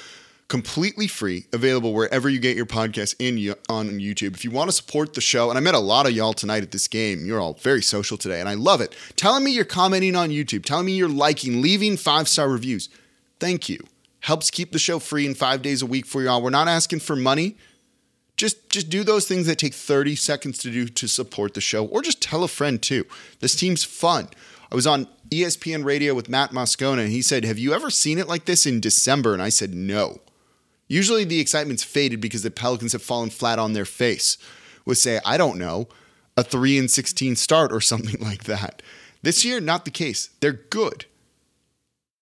completely 0.49 1.07
free, 1.07 1.47
available 1.53 1.95
wherever 1.95 2.29
you 2.29 2.39
get 2.39 2.57
your 2.57 2.67
podcast 2.67 3.15
and 3.19 3.57
on 3.71 3.89
YouTube. 3.99 4.35
If 4.35 4.45
you 4.45 4.51
want 4.51 4.69
to 4.69 4.77
support 4.77 5.15
the 5.15 5.21
show, 5.23 5.49
and 5.49 5.57
I 5.57 5.63
met 5.63 5.75
a 5.75 5.79
lot 5.79 6.07
of 6.07 6.13
y'all 6.13 6.35
tonight 6.35 6.63
at 6.63 6.73
this 6.73 6.89
game, 6.89 7.25
you're 7.25 7.41
all 7.41 7.55
very 7.55 7.81
social 7.81 8.19
today, 8.19 8.39
and 8.39 8.49
I 8.49 8.55
love 8.55 8.83
it. 8.83 8.95
Telling 9.17 9.45
me 9.45 9.53
you're 9.53 9.65
commenting 9.65 10.15
on 10.15 10.29
YouTube, 10.29 10.65
telling 10.65 10.87
me 10.87 10.93
you're 10.93 11.09
liking, 11.09 11.63
leaving 11.63 11.97
five 11.97 12.29
star 12.29 12.51
reviews. 12.51 12.91
Thank 13.41 13.71
you. 13.71 13.83
Helps 14.21 14.51
keep 14.51 14.73
the 14.73 14.79
show 14.79 14.99
free 14.99 15.27
and 15.27 15.37
five 15.37 15.63
days 15.63 15.81
a 15.81 15.87
week 15.87 16.07
for 16.07 16.23
y'all. 16.23 16.43
We're 16.43 16.51
not 16.51 16.69
asking 16.69 17.01
for 17.01 17.17
money. 17.17 17.57
Just, 18.43 18.69
just 18.71 18.91
do 18.91 19.05
those 19.05 19.29
things 19.29 19.47
that 19.47 19.57
take 19.57 19.73
30 19.73 20.17
seconds 20.17 20.59
to 20.59 20.71
do 20.73 20.89
to 20.89 21.07
support 21.07 21.55
the 21.55 21.61
show, 21.61 21.87
or 21.87 22.03
just 22.03 22.21
tell 22.21 22.43
a 22.43 22.49
friend 22.49 22.83
too. 22.83 23.07
This 23.39 23.55
team's 23.55 23.85
fun. 23.85 24.27
I 24.69 24.75
was 24.75 24.85
on 24.85 25.07
ESPN 25.31 25.85
radio 25.85 26.13
with 26.13 26.29
Matt 26.29 26.51
Moscona, 26.51 27.05
and 27.05 27.13
he 27.13 27.23
said, 27.23 27.45
Have 27.45 27.61
you 27.61 27.73
ever 27.73 27.89
seen 27.89 28.19
it 28.19 28.27
like 28.27 28.47
this 28.47 28.67
in 28.67 28.81
December? 28.81 29.33
And 29.33 29.41
I 29.41 29.49
said, 29.49 29.75
No. 29.75 30.23
Usually 30.89 31.23
the 31.23 31.39
excitement's 31.39 31.85
faded 31.85 32.21
because 32.21 32.43
the 32.43 32.51
Pelicans 32.51 32.91
have 32.95 33.03
fallen 33.05 33.31
flat 33.31 33.61
on 33.61 33.75
their 33.75 33.85
face 33.85 34.39
with, 34.85 34.99
say, 34.99 35.21
I 35.25 35.37
don't 35.37 35.57
know, 35.57 35.87
a 36.37 36.43
3 36.43 36.81
and 36.81 36.91
16 36.91 37.37
start 37.37 37.73
or 37.73 37.81
something 37.81 38.21
like 38.21 38.43
that. 38.43 38.83
This 39.23 39.45
year, 39.45 39.61
not 39.61 39.85
the 39.85 39.93
case. 39.93 40.31
They're 40.41 40.53
good. 40.53 41.07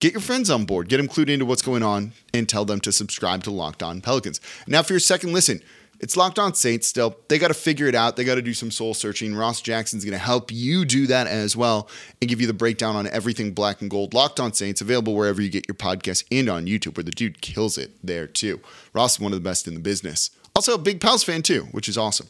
Get 0.01 0.13
your 0.13 0.21
friends 0.21 0.51
on 0.51 0.67
board, 0.67 0.91
get 0.91 0.99
them 0.99 1.09
clued 1.09 1.31
into 1.31 1.47
what's 1.47 1.63
going 1.63 1.83
on, 1.83 2.13
and 2.35 2.47
tell 2.47 2.67
them 2.67 2.81
to 2.81 2.93
subscribe 2.93 3.43
to 3.45 3.51
Locked 3.51 3.83
On 3.83 4.03
Pelicans. 4.03 4.39
Now, 4.67 4.83
for 4.83 4.93
your 4.93 5.01
second 5.01 5.33
listen, 5.33 5.63
it's 6.01 6.17
Locked 6.17 6.39
On 6.39 6.55
Saints 6.55 6.87
still. 6.87 7.15
They 7.29 7.39
got 7.39 7.49
to 7.49 7.55
figure 7.55 7.87
it 7.87 7.95
out. 7.95 8.17
They 8.17 8.25
got 8.25 8.37
to 8.37 8.43
do 8.43 8.55
some 8.55 8.71
soul 8.71 8.95
searching. 8.95 9.35
Ross 9.35 9.61
Jackson's 9.61 10.03
going 10.03 10.13
to 10.13 10.19
help 10.19 10.51
you 10.51 10.87
do 10.87 11.07
that 11.07 11.27
as 11.27 11.57
well 11.57 11.89
and 12.21 12.29
give 12.29 12.41
you 12.41 12.47
the 12.47 12.55
breakdown 12.55 12.97
on 12.97 13.07
everything 13.07 13.53
black 13.53 13.83
and 13.83 13.91
gold. 13.91 14.15
Locked 14.15 14.41
On 14.41 14.53
Saints, 14.53 14.81
available 14.81 15.15
wherever 15.15 15.43
you 15.43 15.51
get 15.51 15.69
your 15.69 15.75
podcast 15.75 16.25
and 16.33 16.49
on 16.49 16.67
YouTube, 16.67 16.97
where 16.97 17.05
the 17.05 17.11
dude 17.11 17.43
kills 17.43 17.77
it 17.77 17.93
there 18.03 18.27
too. 18.27 18.61
Ross 18.95 19.17
is 19.17 19.21
one 19.21 19.33
of 19.33 19.39
the 19.39 19.49
best 19.49 19.69
in 19.69 19.75
the 19.75 19.81
business. 19.81 20.31
Also, 20.57 20.75
a 20.75 20.79
big 20.79 21.01
Pels 21.01 21.23
fan 21.23 21.43
too, 21.43 21.65
which 21.71 21.89
is 21.89 21.99
awesome. 21.99 22.29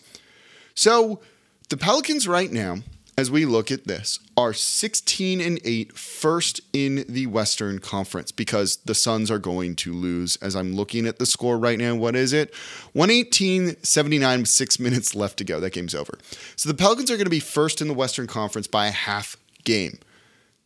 So, 0.74 1.20
the 1.68 1.76
Pelicans 1.76 2.26
right 2.26 2.50
now 2.50 2.78
as 3.20 3.30
we 3.30 3.44
look 3.44 3.70
at 3.70 3.86
this, 3.86 4.18
are 4.34 4.54
16 4.54 5.42
and 5.42 5.60
8 5.62 5.96
first 5.96 6.62
in 6.72 7.04
the 7.06 7.26
Western 7.26 7.78
Conference 7.78 8.32
because 8.32 8.76
the 8.78 8.94
Suns 8.94 9.30
are 9.30 9.38
going 9.38 9.76
to 9.76 9.92
lose. 9.92 10.36
As 10.36 10.56
I'm 10.56 10.72
looking 10.72 11.06
at 11.06 11.18
the 11.18 11.26
score 11.26 11.58
right 11.58 11.78
now, 11.78 11.94
what 11.94 12.16
is 12.16 12.32
it? 12.32 12.54
118 12.94 13.76
79, 13.82 14.46
six 14.46 14.80
minutes 14.80 15.14
left 15.14 15.36
to 15.36 15.44
go. 15.44 15.60
That 15.60 15.74
game's 15.74 15.94
over. 15.94 16.18
So 16.56 16.70
the 16.70 16.74
Pelicans 16.74 17.10
are 17.10 17.16
going 17.16 17.26
to 17.26 17.30
be 17.30 17.40
first 17.40 17.82
in 17.82 17.88
the 17.88 17.94
Western 17.94 18.26
Conference 18.26 18.66
by 18.66 18.86
a 18.86 18.90
half 18.90 19.36
game. 19.64 19.98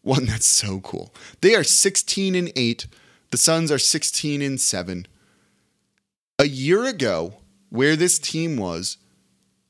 One 0.02 0.26
that's 0.26 0.46
so 0.46 0.78
cool. 0.78 1.12
They 1.40 1.56
are 1.56 1.64
16 1.64 2.36
and 2.36 2.52
8. 2.54 2.86
The 3.32 3.36
Suns 3.36 3.72
are 3.72 3.78
16 3.78 4.40
and 4.42 4.60
7. 4.60 5.06
A 6.38 6.46
year 6.46 6.84
ago, 6.84 7.34
where 7.70 7.96
this 7.96 8.20
team 8.20 8.56
was, 8.56 8.98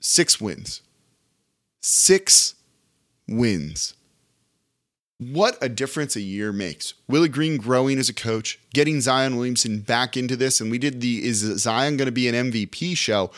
six 0.01 0.38
wins. 0.38 0.83
Six 1.81 2.57
wins. 3.28 3.94
What 5.18 5.56
a 5.62 5.68
difference 5.68 6.16
a 6.16 6.20
year 6.20 6.52
makes. 6.52 6.94
Willie 7.08 7.28
Green 7.28 7.56
growing 7.56 7.98
as 7.98 8.08
a 8.08 8.14
coach, 8.14 8.58
getting 8.72 9.00
Zion 9.00 9.37
Williamson 9.37 9.80
back 9.80 10.16
into 10.16 10.37
this, 10.37 10.60
and 10.60 10.70
we 10.70 10.78
did 10.78 11.00
the 11.00 11.24
Is 11.24 11.38
Zion 11.38 11.96
going 11.96 12.06
to 12.06 12.12
be 12.12 12.28
an 12.28 12.50
MVP 12.50 12.96
show? 12.96 13.30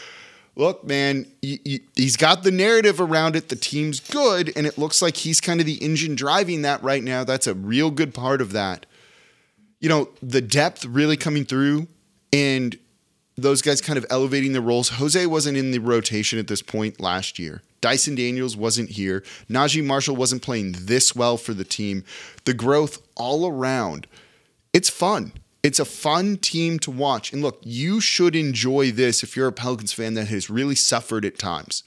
Look, 0.56 0.84
man, 0.84 1.26
he's 1.42 2.16
got 2.16 2.42
the 2.42 2.50
narrative 2.50 2.98
around 2.98 3.36
it. 3.36 3.50
The 3.50 3.56
team's 3.56 4.00
good, 4.00 4.52
and 4.56 4.66
it 4.66 4.78
looks 4.78 5.02
like 5.02 5.18
he's 5.18 5.38
kind 5.38 5.60
of 5.60 5.66
the 5.66 5.84
engine 5.84 6.14
driving 6.14 6.62
that 6.62 6.82
right 6.82 7.04
now. 7.04 7.24
That's 7.24 7.46
a 7.46 7.52
real 7.52 7.90
good 7.90 8.14
part 8.14 8.40
of 8.40 8.52
that. 8.52 8.86
You 9.80 9.90
know, 9.90 10.08
the 10.22 10.40
depth 10.40 10.86
really 10.86 11.18
coming 11.18 11.44
through, 11.44 11.88
and 12.32 12.78
those 13.36 13.60
guys 13.60 13.80
kind 13.80 13.98
of 13.98 14.06
elevating 14.08 14.52
their 14.52 14.62
roles. 14.62 14.90
Jose 14.90 15.26
wasn't 15.26 15.58
in 15.58 15.70
the 15.70 15.78
rotation 15.78 16.38
at 16.38 16.48
this 16.48 16.62
point 16.62 17.00
last 17.00 17.38
year. 17.38 17.62
Dyson 17.80 18.14
Daniels 18.14 18.56
wasn't 18.56 18.90
here. 18.90 19.22
Naji 19.48 19.84
Marshall 19.84 20.16
wasn't 20.16 20.42
playing 20.42 20.72
this 20.72 21.14
well 21.14 21.36
for 21.36 21.52
the 21.52 21.64
team. 21.64 22.04
The 22.44 22.54
growth 22.54 23.02
all 23.14 23.46
around, 23.46 24.06
it's 24.72 24.88
fun. 24.88 25.32
It's 25.62 25.78
a 25.78 25.84
fun 25.84 26.36
team 26.36 26.78
to 26.80 26.90
watch. 26.90 27.32
And 27.32 27.42
look, 27.42 27.60
you 27.62 28.00
should 28.00 28.36
enjoy 28.36 28.92
this 28.92 29.22
if 29.22 29.36
you're 29.36 29.48
a 29.48 29.52
Pelicans 29.52 29.92
fan 29.92 30.14
that 30.14 30.28
has 30.28 30.48
really 30.48 30.76
suffered 30.76 31.24
at 31.24 31.38
times. 31.38 31.82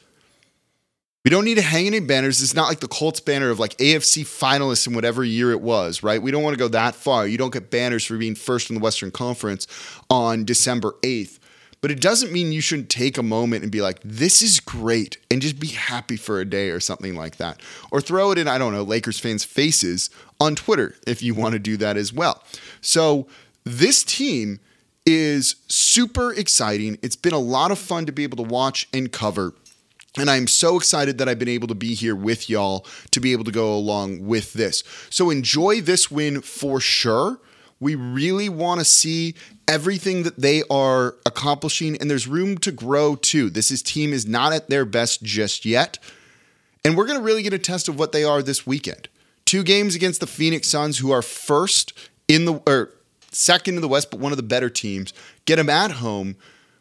We 1.25 1.31
don't 1.31 1.45
need 1.45 1.55
to 1.55 1.61
hang 1.61 1.87
any 1.87 1.99
banners. 1.99 2.41
It's 2.41 2.53
not 2.53 2.69
like 2.69 2.79
the 2.79 2.87
Colts 2.87 3.19
banner 3.19 3.49
of 3.49 3.59
like 3.59 3.75
AFC 3.77 4.23
finalists 4.23 4.87
in 4.87 4.93
whatever 4.93 5.23
year 5.23 5.51
it 5.51 5.61
was, 5.61 6.01
right? 6.01 6.21
We 6.21 6.31
don't 6.31 6.43
want 6.43 6.53
to 6.53 6.59
go 6.59 6.69
that 6.69 6.95
far. 6.95 7.27
You 7.27 7.37
don't 7.37 7.53
get 7.53 7.71
banners 7.71 8.05
for 8.05 8.17
being 8.17 8.35
first 8.35 8.69
in 8.69 8.75
the 8.75 8.81
Western 8.81 9.11
Conference 9.11 9.67
on 10.09 10.45
December 10.45 10.95
8th. 11.03 11.38
But 11.81 11.91
it 11.91 12.01
doesn't 12.01 12.33
mean 12.33 12.51
you 12.51 12.61
shouldn't 12.61 12.89
take 12.89 13.17
a 13.17 13.23
moment 13.23 13.63
and 13.63 13.71
be 13.71 13.81
like, 13.81 13.99
this 14.03 14.41
is 14.41 14.59
great, 14.59 15.17
and 15.31 15.41
just 15.41 15.59
be 15.59 15.67
happy 15.67 16.17
for 16.17 16.41
a 16.41 16.45
day 16.45 16.69
or 16.69 16.79
something 16.79 17.15
like 17.15 17.37
that. 17.37 17.61
Or 17.91 18.01
throw 18.01 18.31
it 18.31 18.37
in, 18.37 18.47
I 18.47 18.57
don't 18.57 18.73
know, 18.73 18.83
Lakers 18.83 19.19
fans' 19.19 19.45
faces 19.45 20.09
on 20.39 20.55
Twitter 20.55 20.95
if 21.07 21.23
you 21.23 21.33
want 21.33 21.53
to 21.53 21.59
do 21.59 21.77
that 21.77 21.95
as 21.95 22.11
well. 22.11 22.43
So 22.81 23.27
this 23.63 24.03
team 24.03 24.59
is 25.05 25.55
super 25.67 26.33
exciting. 26.33 26.99
It's 27.01 27.15
been 27.15 27.33
a 27.33 27.39
lot 27.39 27.71
of 27.71 27.79
fun 27.79 28.05
to 28.05 28.11
be 28.11 28.23
able 28.23 28.37
to 28.37 28.43
watch 28.43 28.87
and 28.93 29.11
cover. 29.11 29.53
And 30.17 30.29
I'm 30.29 30.47
so 30.47 30.75
excited 30.75 31.17
that 31.17 31.29
I've 31.29 31.39
been 31.39 31.47
able 31.47 31.67
to 31.67 31.75
be 31.75 31.93
here 31.93 32.15
with 32.15 32.49
y'all 32.49 32.85
to 33.11 33.19
be 33.19 33.31
able 33.31 33.43
to 33.45 33.51
go 33.51 33.73
along 33.73 34.25
with 34.25 34.53
this. 34.53 34.83
So 35.09 35.29
enjoy 35.29 35.81
this 35.81 36.11
win 36.11 36.41
for 36.41 36.79
sure. 36.79 37.39
We 37.79 37.95
really 37.95 38.49
want 38.49 38.79
to 38.81 38.85
see 38.85 39.35
everything 39.67 40.23
that 40.23 40.39
they 40.39 40.63
are 40.69 41.15
accomplishing, 41.25 41.97
and 41.97 42.11
there's 42.11 42.27
room 42.27 42.57
to 42.59 42.71
grow 42.71 43.15
too. 43.15 43.49
This 43.49 43.71
is, 43.71 43.81
team 43.81 44.11
is 44.11 44.25
not 44.25 44.51
at 44.51 44.69
their 44.69 44.85
best 44.85 45.23
just 45.23 45.65
yet. 45.65 45.97
And 46.83 46.97
we're 46.97 47.05
going 47.05 47.19
to 47.19 47.23
really 47.23 47.43
get 47.43 47.53
a 47.53 47.59
test 47.59 47.87
of 47.87 47.97
what 47.97 48.11
they 48.11 48.23
are 48.23 48.41
this 48.41 48.65
weekend. 48.65 49.09
Two 49.45 49.63
games 49.63 49.95
against 49.95 50.19
the 50.19 50.27
Phoenix 50.27 50.67
Suns, 50.67 50.99
who 50.99 51.11
are 51.11 51.21
first 51.21 51.93
in 52.27 52.45
the 52.45 52.61
or 52.67 52.91
second 53.31 53.75
in 53.75 53.81
the 53.81 53.87
West, 53.87 54.11
but 54.11 54.19
one 54.19 54.31
of 54.31 54.37
the 54.37 54.43
better 54.43 54.69
teams. 54.69 55.13
Get 55.45 55.57
them 55.57 55.69
at 55.69 55.91
home. 55.91 56.35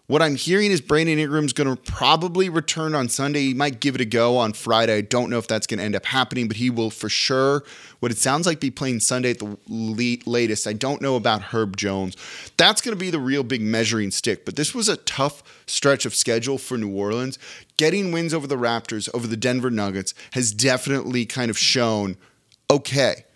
What 0.08 0.22
I'm 0.22 0.36
hearing 0.36 0.70
is 0.70 0.80
Brandon 0.80 1.18
Ingram's 1.18 1.52
going 1.52 1.68
to 1.68 1.76
probably 1.82 2.48
return 2.48 2.94
on 2.94 3.10
Sunday. 3.10 3.40
He 3.40 3.52
might 3.52 3.78
give 3.78 3.94
it 3.94 4.00
a 4.00 4.06
go 4.06 4.38
on 4.38 4.54
Friday. 4.54 4.96
I 4.96 5.00
don't 5.02 5.28
know 5.28 5.36
if 5.36 5.46
that's 5.46 5.66
going 5.66 5.80
to 5.80 5.84
end 5.84 5.94
up 5.94 6.06
happening, 6.06 6.48
but 6.48 6.56
he 6.56 6.70
will 6.70 6.88
for 6.88 7.10
sure, 7.10 7.62
what 8.00 8.10
it 8.10 8.16
sounds 8.16 8.46
like, 8.46 8.58
be 8.58 8.70
playing 8.70 9.00
Sunday 9.00 9.32
at 9.32 9.38
the 9.38 9.58
latest. 10.24 10.66
I 10.66 10.72
don't 10.72 11.02
know 11.02 11.14
about 11.16 11.42
Herb 11.42 11.76
Jones. 11.76 12.16
That's 12.56 12.80
going 12.80 12.96
to 12.96 12.98
be 12.98 13.10
the 13.10 13.18
real 13.18 13.42
big 13.42 13.60
measuring 13.60 14.10
stick. 14.10 14.46
But 14.46 14.56
this 14.56 14.74
was 14.74 14.88
a 14.88 14.96
tough 14.96 15.42
stretch 15.66 16.06
of 16.06 16.14
schedule 16.14 16.56
for 16.56 16.78
New 16.78 16.96
Orleans. 16.96 17.38
Getting 17.76 18.10
wins 18.10 18.32
over 18.32 18.46
the 18.46 18.56
Raptors, 18.56 19.10
over 19.12 19.26
the 19.26 19.36
Denver 19.36 19.70
Nuggets, 19.70 20.14
has 20.32 20.52
definitely 20.52 21.26
kind 21.26 21.50
of 21.50 21.58
shown 21.58 22.16
okay, 22.70 23.26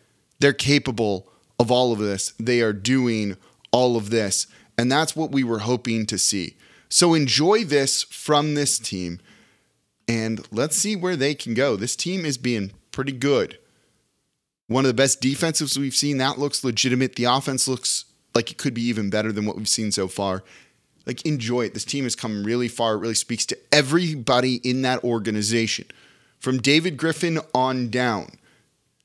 they're 0.40 0.54
capable 0.54 1.28
of 1.58 1.70
all 1.70 1.92
of 1.92 1.98
this. 1.98 2.32
They 2.40 2.62
are 2.62 2.72
doing 2.72 3.37
all 3.72 3.96
of 3.96 4.08
this. 4.08 4.46
And 4.78 4.90
that's 4.90 5.14
what 5.14 5.32
we 5.32 5.44
were 5.44 5.61
hoping 5.61 6.06
to 6.06 6.18
see. 6.18 6.56
So 6.88 7.14
enjoy 7.14 7.64
this 7.64 8.02
from 8.02 8.54
this 8.54 8.78
team 8.78 9.20
and 10.08 10.46
let's 10.50 10.76
see 10.76 10.96
where 10.96 11.16
they 11.16 11.35
can 11.35 11.54
go. 11.54 11.76
This 11.76 11.96
team 11.96 12.24
is 12.24 12.37
being 12.37 12.72
pretty 12.90 13.12
good. 13.12 13.58
One 14.66 14.85
of 14.85 14.88
the 14.88 14.94
best 14.94 15.20
defensives 15.20 15.78
we've 15.78 15.94
seen. 15.94 16.18
That 16.18 16.38
looks 16.38 16.64
legitimate. 16.64 17.16
The 17.16 17.24
offense 17.24 17.68
looks 17.68 18.04
like 18.35 18.50
it 18.50 18.58
could 18.58 18.74
be 18.74 18.82
even 18.82 19.11
better 19.11 19.32
than 19.32 19.46
what 19.46 19.56
we've 19.56 19.68
seen 19.68 19.92
so 19.92 20.08
far. 20.08 20.42
Like, 21.04 21.26
enjoy 21.26 21.62
it. 21.62 21.74
This 21.74 21.85
team 21.85 22.04
has 22.04 22.14
come 22.14 22.44
really 22.44 22.68
far. 22.68 22.94
It 22.94 22.98
really 22.98 23.14
speaks 23.14 23.44
to 23.46 23.58
everybody 23.72 24.56
in 24.56 24.82
that 24.82 25.02
organization, 25.02 25.87
from 26.38 26.58
David 26.58 26.96
Griffin 26.96 27.40
on 27.54 27.88
down 27.88 28.32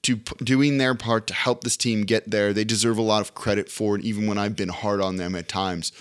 to 0.03 0.15
doing 0.15 0.77
their 0.77 0.95
part 0.95 1.27
to 1.27 1.33
help 1.33 1.63
this 1.63 1.77
team 1.77 2.03
get 2.03 2.31
there. 2.31 2.53
They 2.53 2.63
deserve 2.63 2.97
a 2.97 3.01
lot 3.01 3.21
of 3.21 3.33
credit 3.33 3.69
for 3.69 3.97
it, 3.97 4.05
even 4.05 4.27
when 4.27 4.37
I've 4.37 4.55
been 4.55 4.69
hard 4.69 5.01
on 5.01 5.17
them 5.17 5.35
at 5.35 5.49
times. 5.49 5.91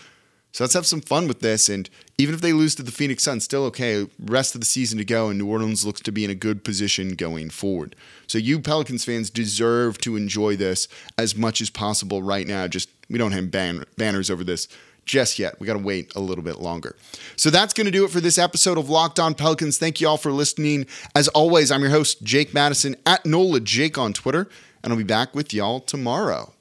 So 0.52 0.64
let's 0.64 0.72
have 0.72 0.86
some 0.86 1.02
fun 1.02 1.28
with 1.28 1.40
this. 1.40 1.68
And 1.68 1.90
even 2.16 2.34
if 2.34 2.40
they 2.40 2.54
lose 2.54 2.74
to 2.76 2.82
the 2.82 2.90
Phoenix 2.90 3.24
Suns, 3.24 3.44
still 3.44 3.64
okay. 3.64 4.08
Rest 4.18 4.54
of 4.54 4.62
the 4.62 4.66
season 4.66 4.96
to 4.96 5.04
go, 5.04 5.28
and 5.28 5.38
New 5.38 5.50
Orleans 5.50 5.84
looks 5.84 6.00
to 6.00 6.10
be 6.12 6.24
in 6.24 6.30
a 6.30 6.34
good 6.34 6.64
position 6.64 7.10
going 7.10 7.50
forward. 7.50 7.94
So 8.26 8.38
you 8.38 8.60
Pelicans 8.60 9.04
fans 9.04 9.28
deserve 9.28 9.98
to 9.98 10.16
enjoy 10.16 10.56
this 10.56 10.88
as 11.18 11.36
much 11.36 11.60
as 11.60 11.68
possible 11.68 12.22
right 12.22 12.46
now. 12.46 12.68
Just 12.68 12.88
we 13.10 13.18
don't 13.18 13.32
have 13.32 13.50
ban- 13.50 13.84
banners 13.98 14.30
over 14.30 14.44
this 14.44 14.66
just 15.06 15.38
yet. 15.38 15.58
We 15.58 15.66
got 15.66 15.74
to 15.74 15.78
wait 15.78 16.14
a 16.14 16.20
little 16.20 16.44
bit 16.44 16.58
longer. 16.58 16.96
So 17.36 17.48
that's 17.48 17.72
going 17.72 17.86
to 17.86 17.90
do 17.90 18.04
it 18.04 18.10
for 18.10 18.20
this 18.20 18.38
episode 18.38 18.76
of 18.76 18.90
Locked 18.90 19.18
On 19.18 19.34
Pelicans. 19.34 19.78
Thank 19.78 20.00
you 20.00 20.08
all 20.08 20.18
for 20.18 20.32
listening. 20.32 20.86
As 21.14 21.28
always, 21.28 21.70
I'm 21.70 21.80
your 21.80 21.90
host, 21.90 22.22
Jake 22.22 22.52
Madison 22.52 22.96
at 23.06 23.24
NOLA 23.24 23.60
Jake 23.60 23.96
on 23.96 24.12
Twitter, 24.12 24.48
and 24.82 24.92
I'll 24.92 24.98
be 24.98 25.04
back 25.04 25.34
with 25.34 25.54
y'all 25.54 25.80
tomorrow. 25.80 26.52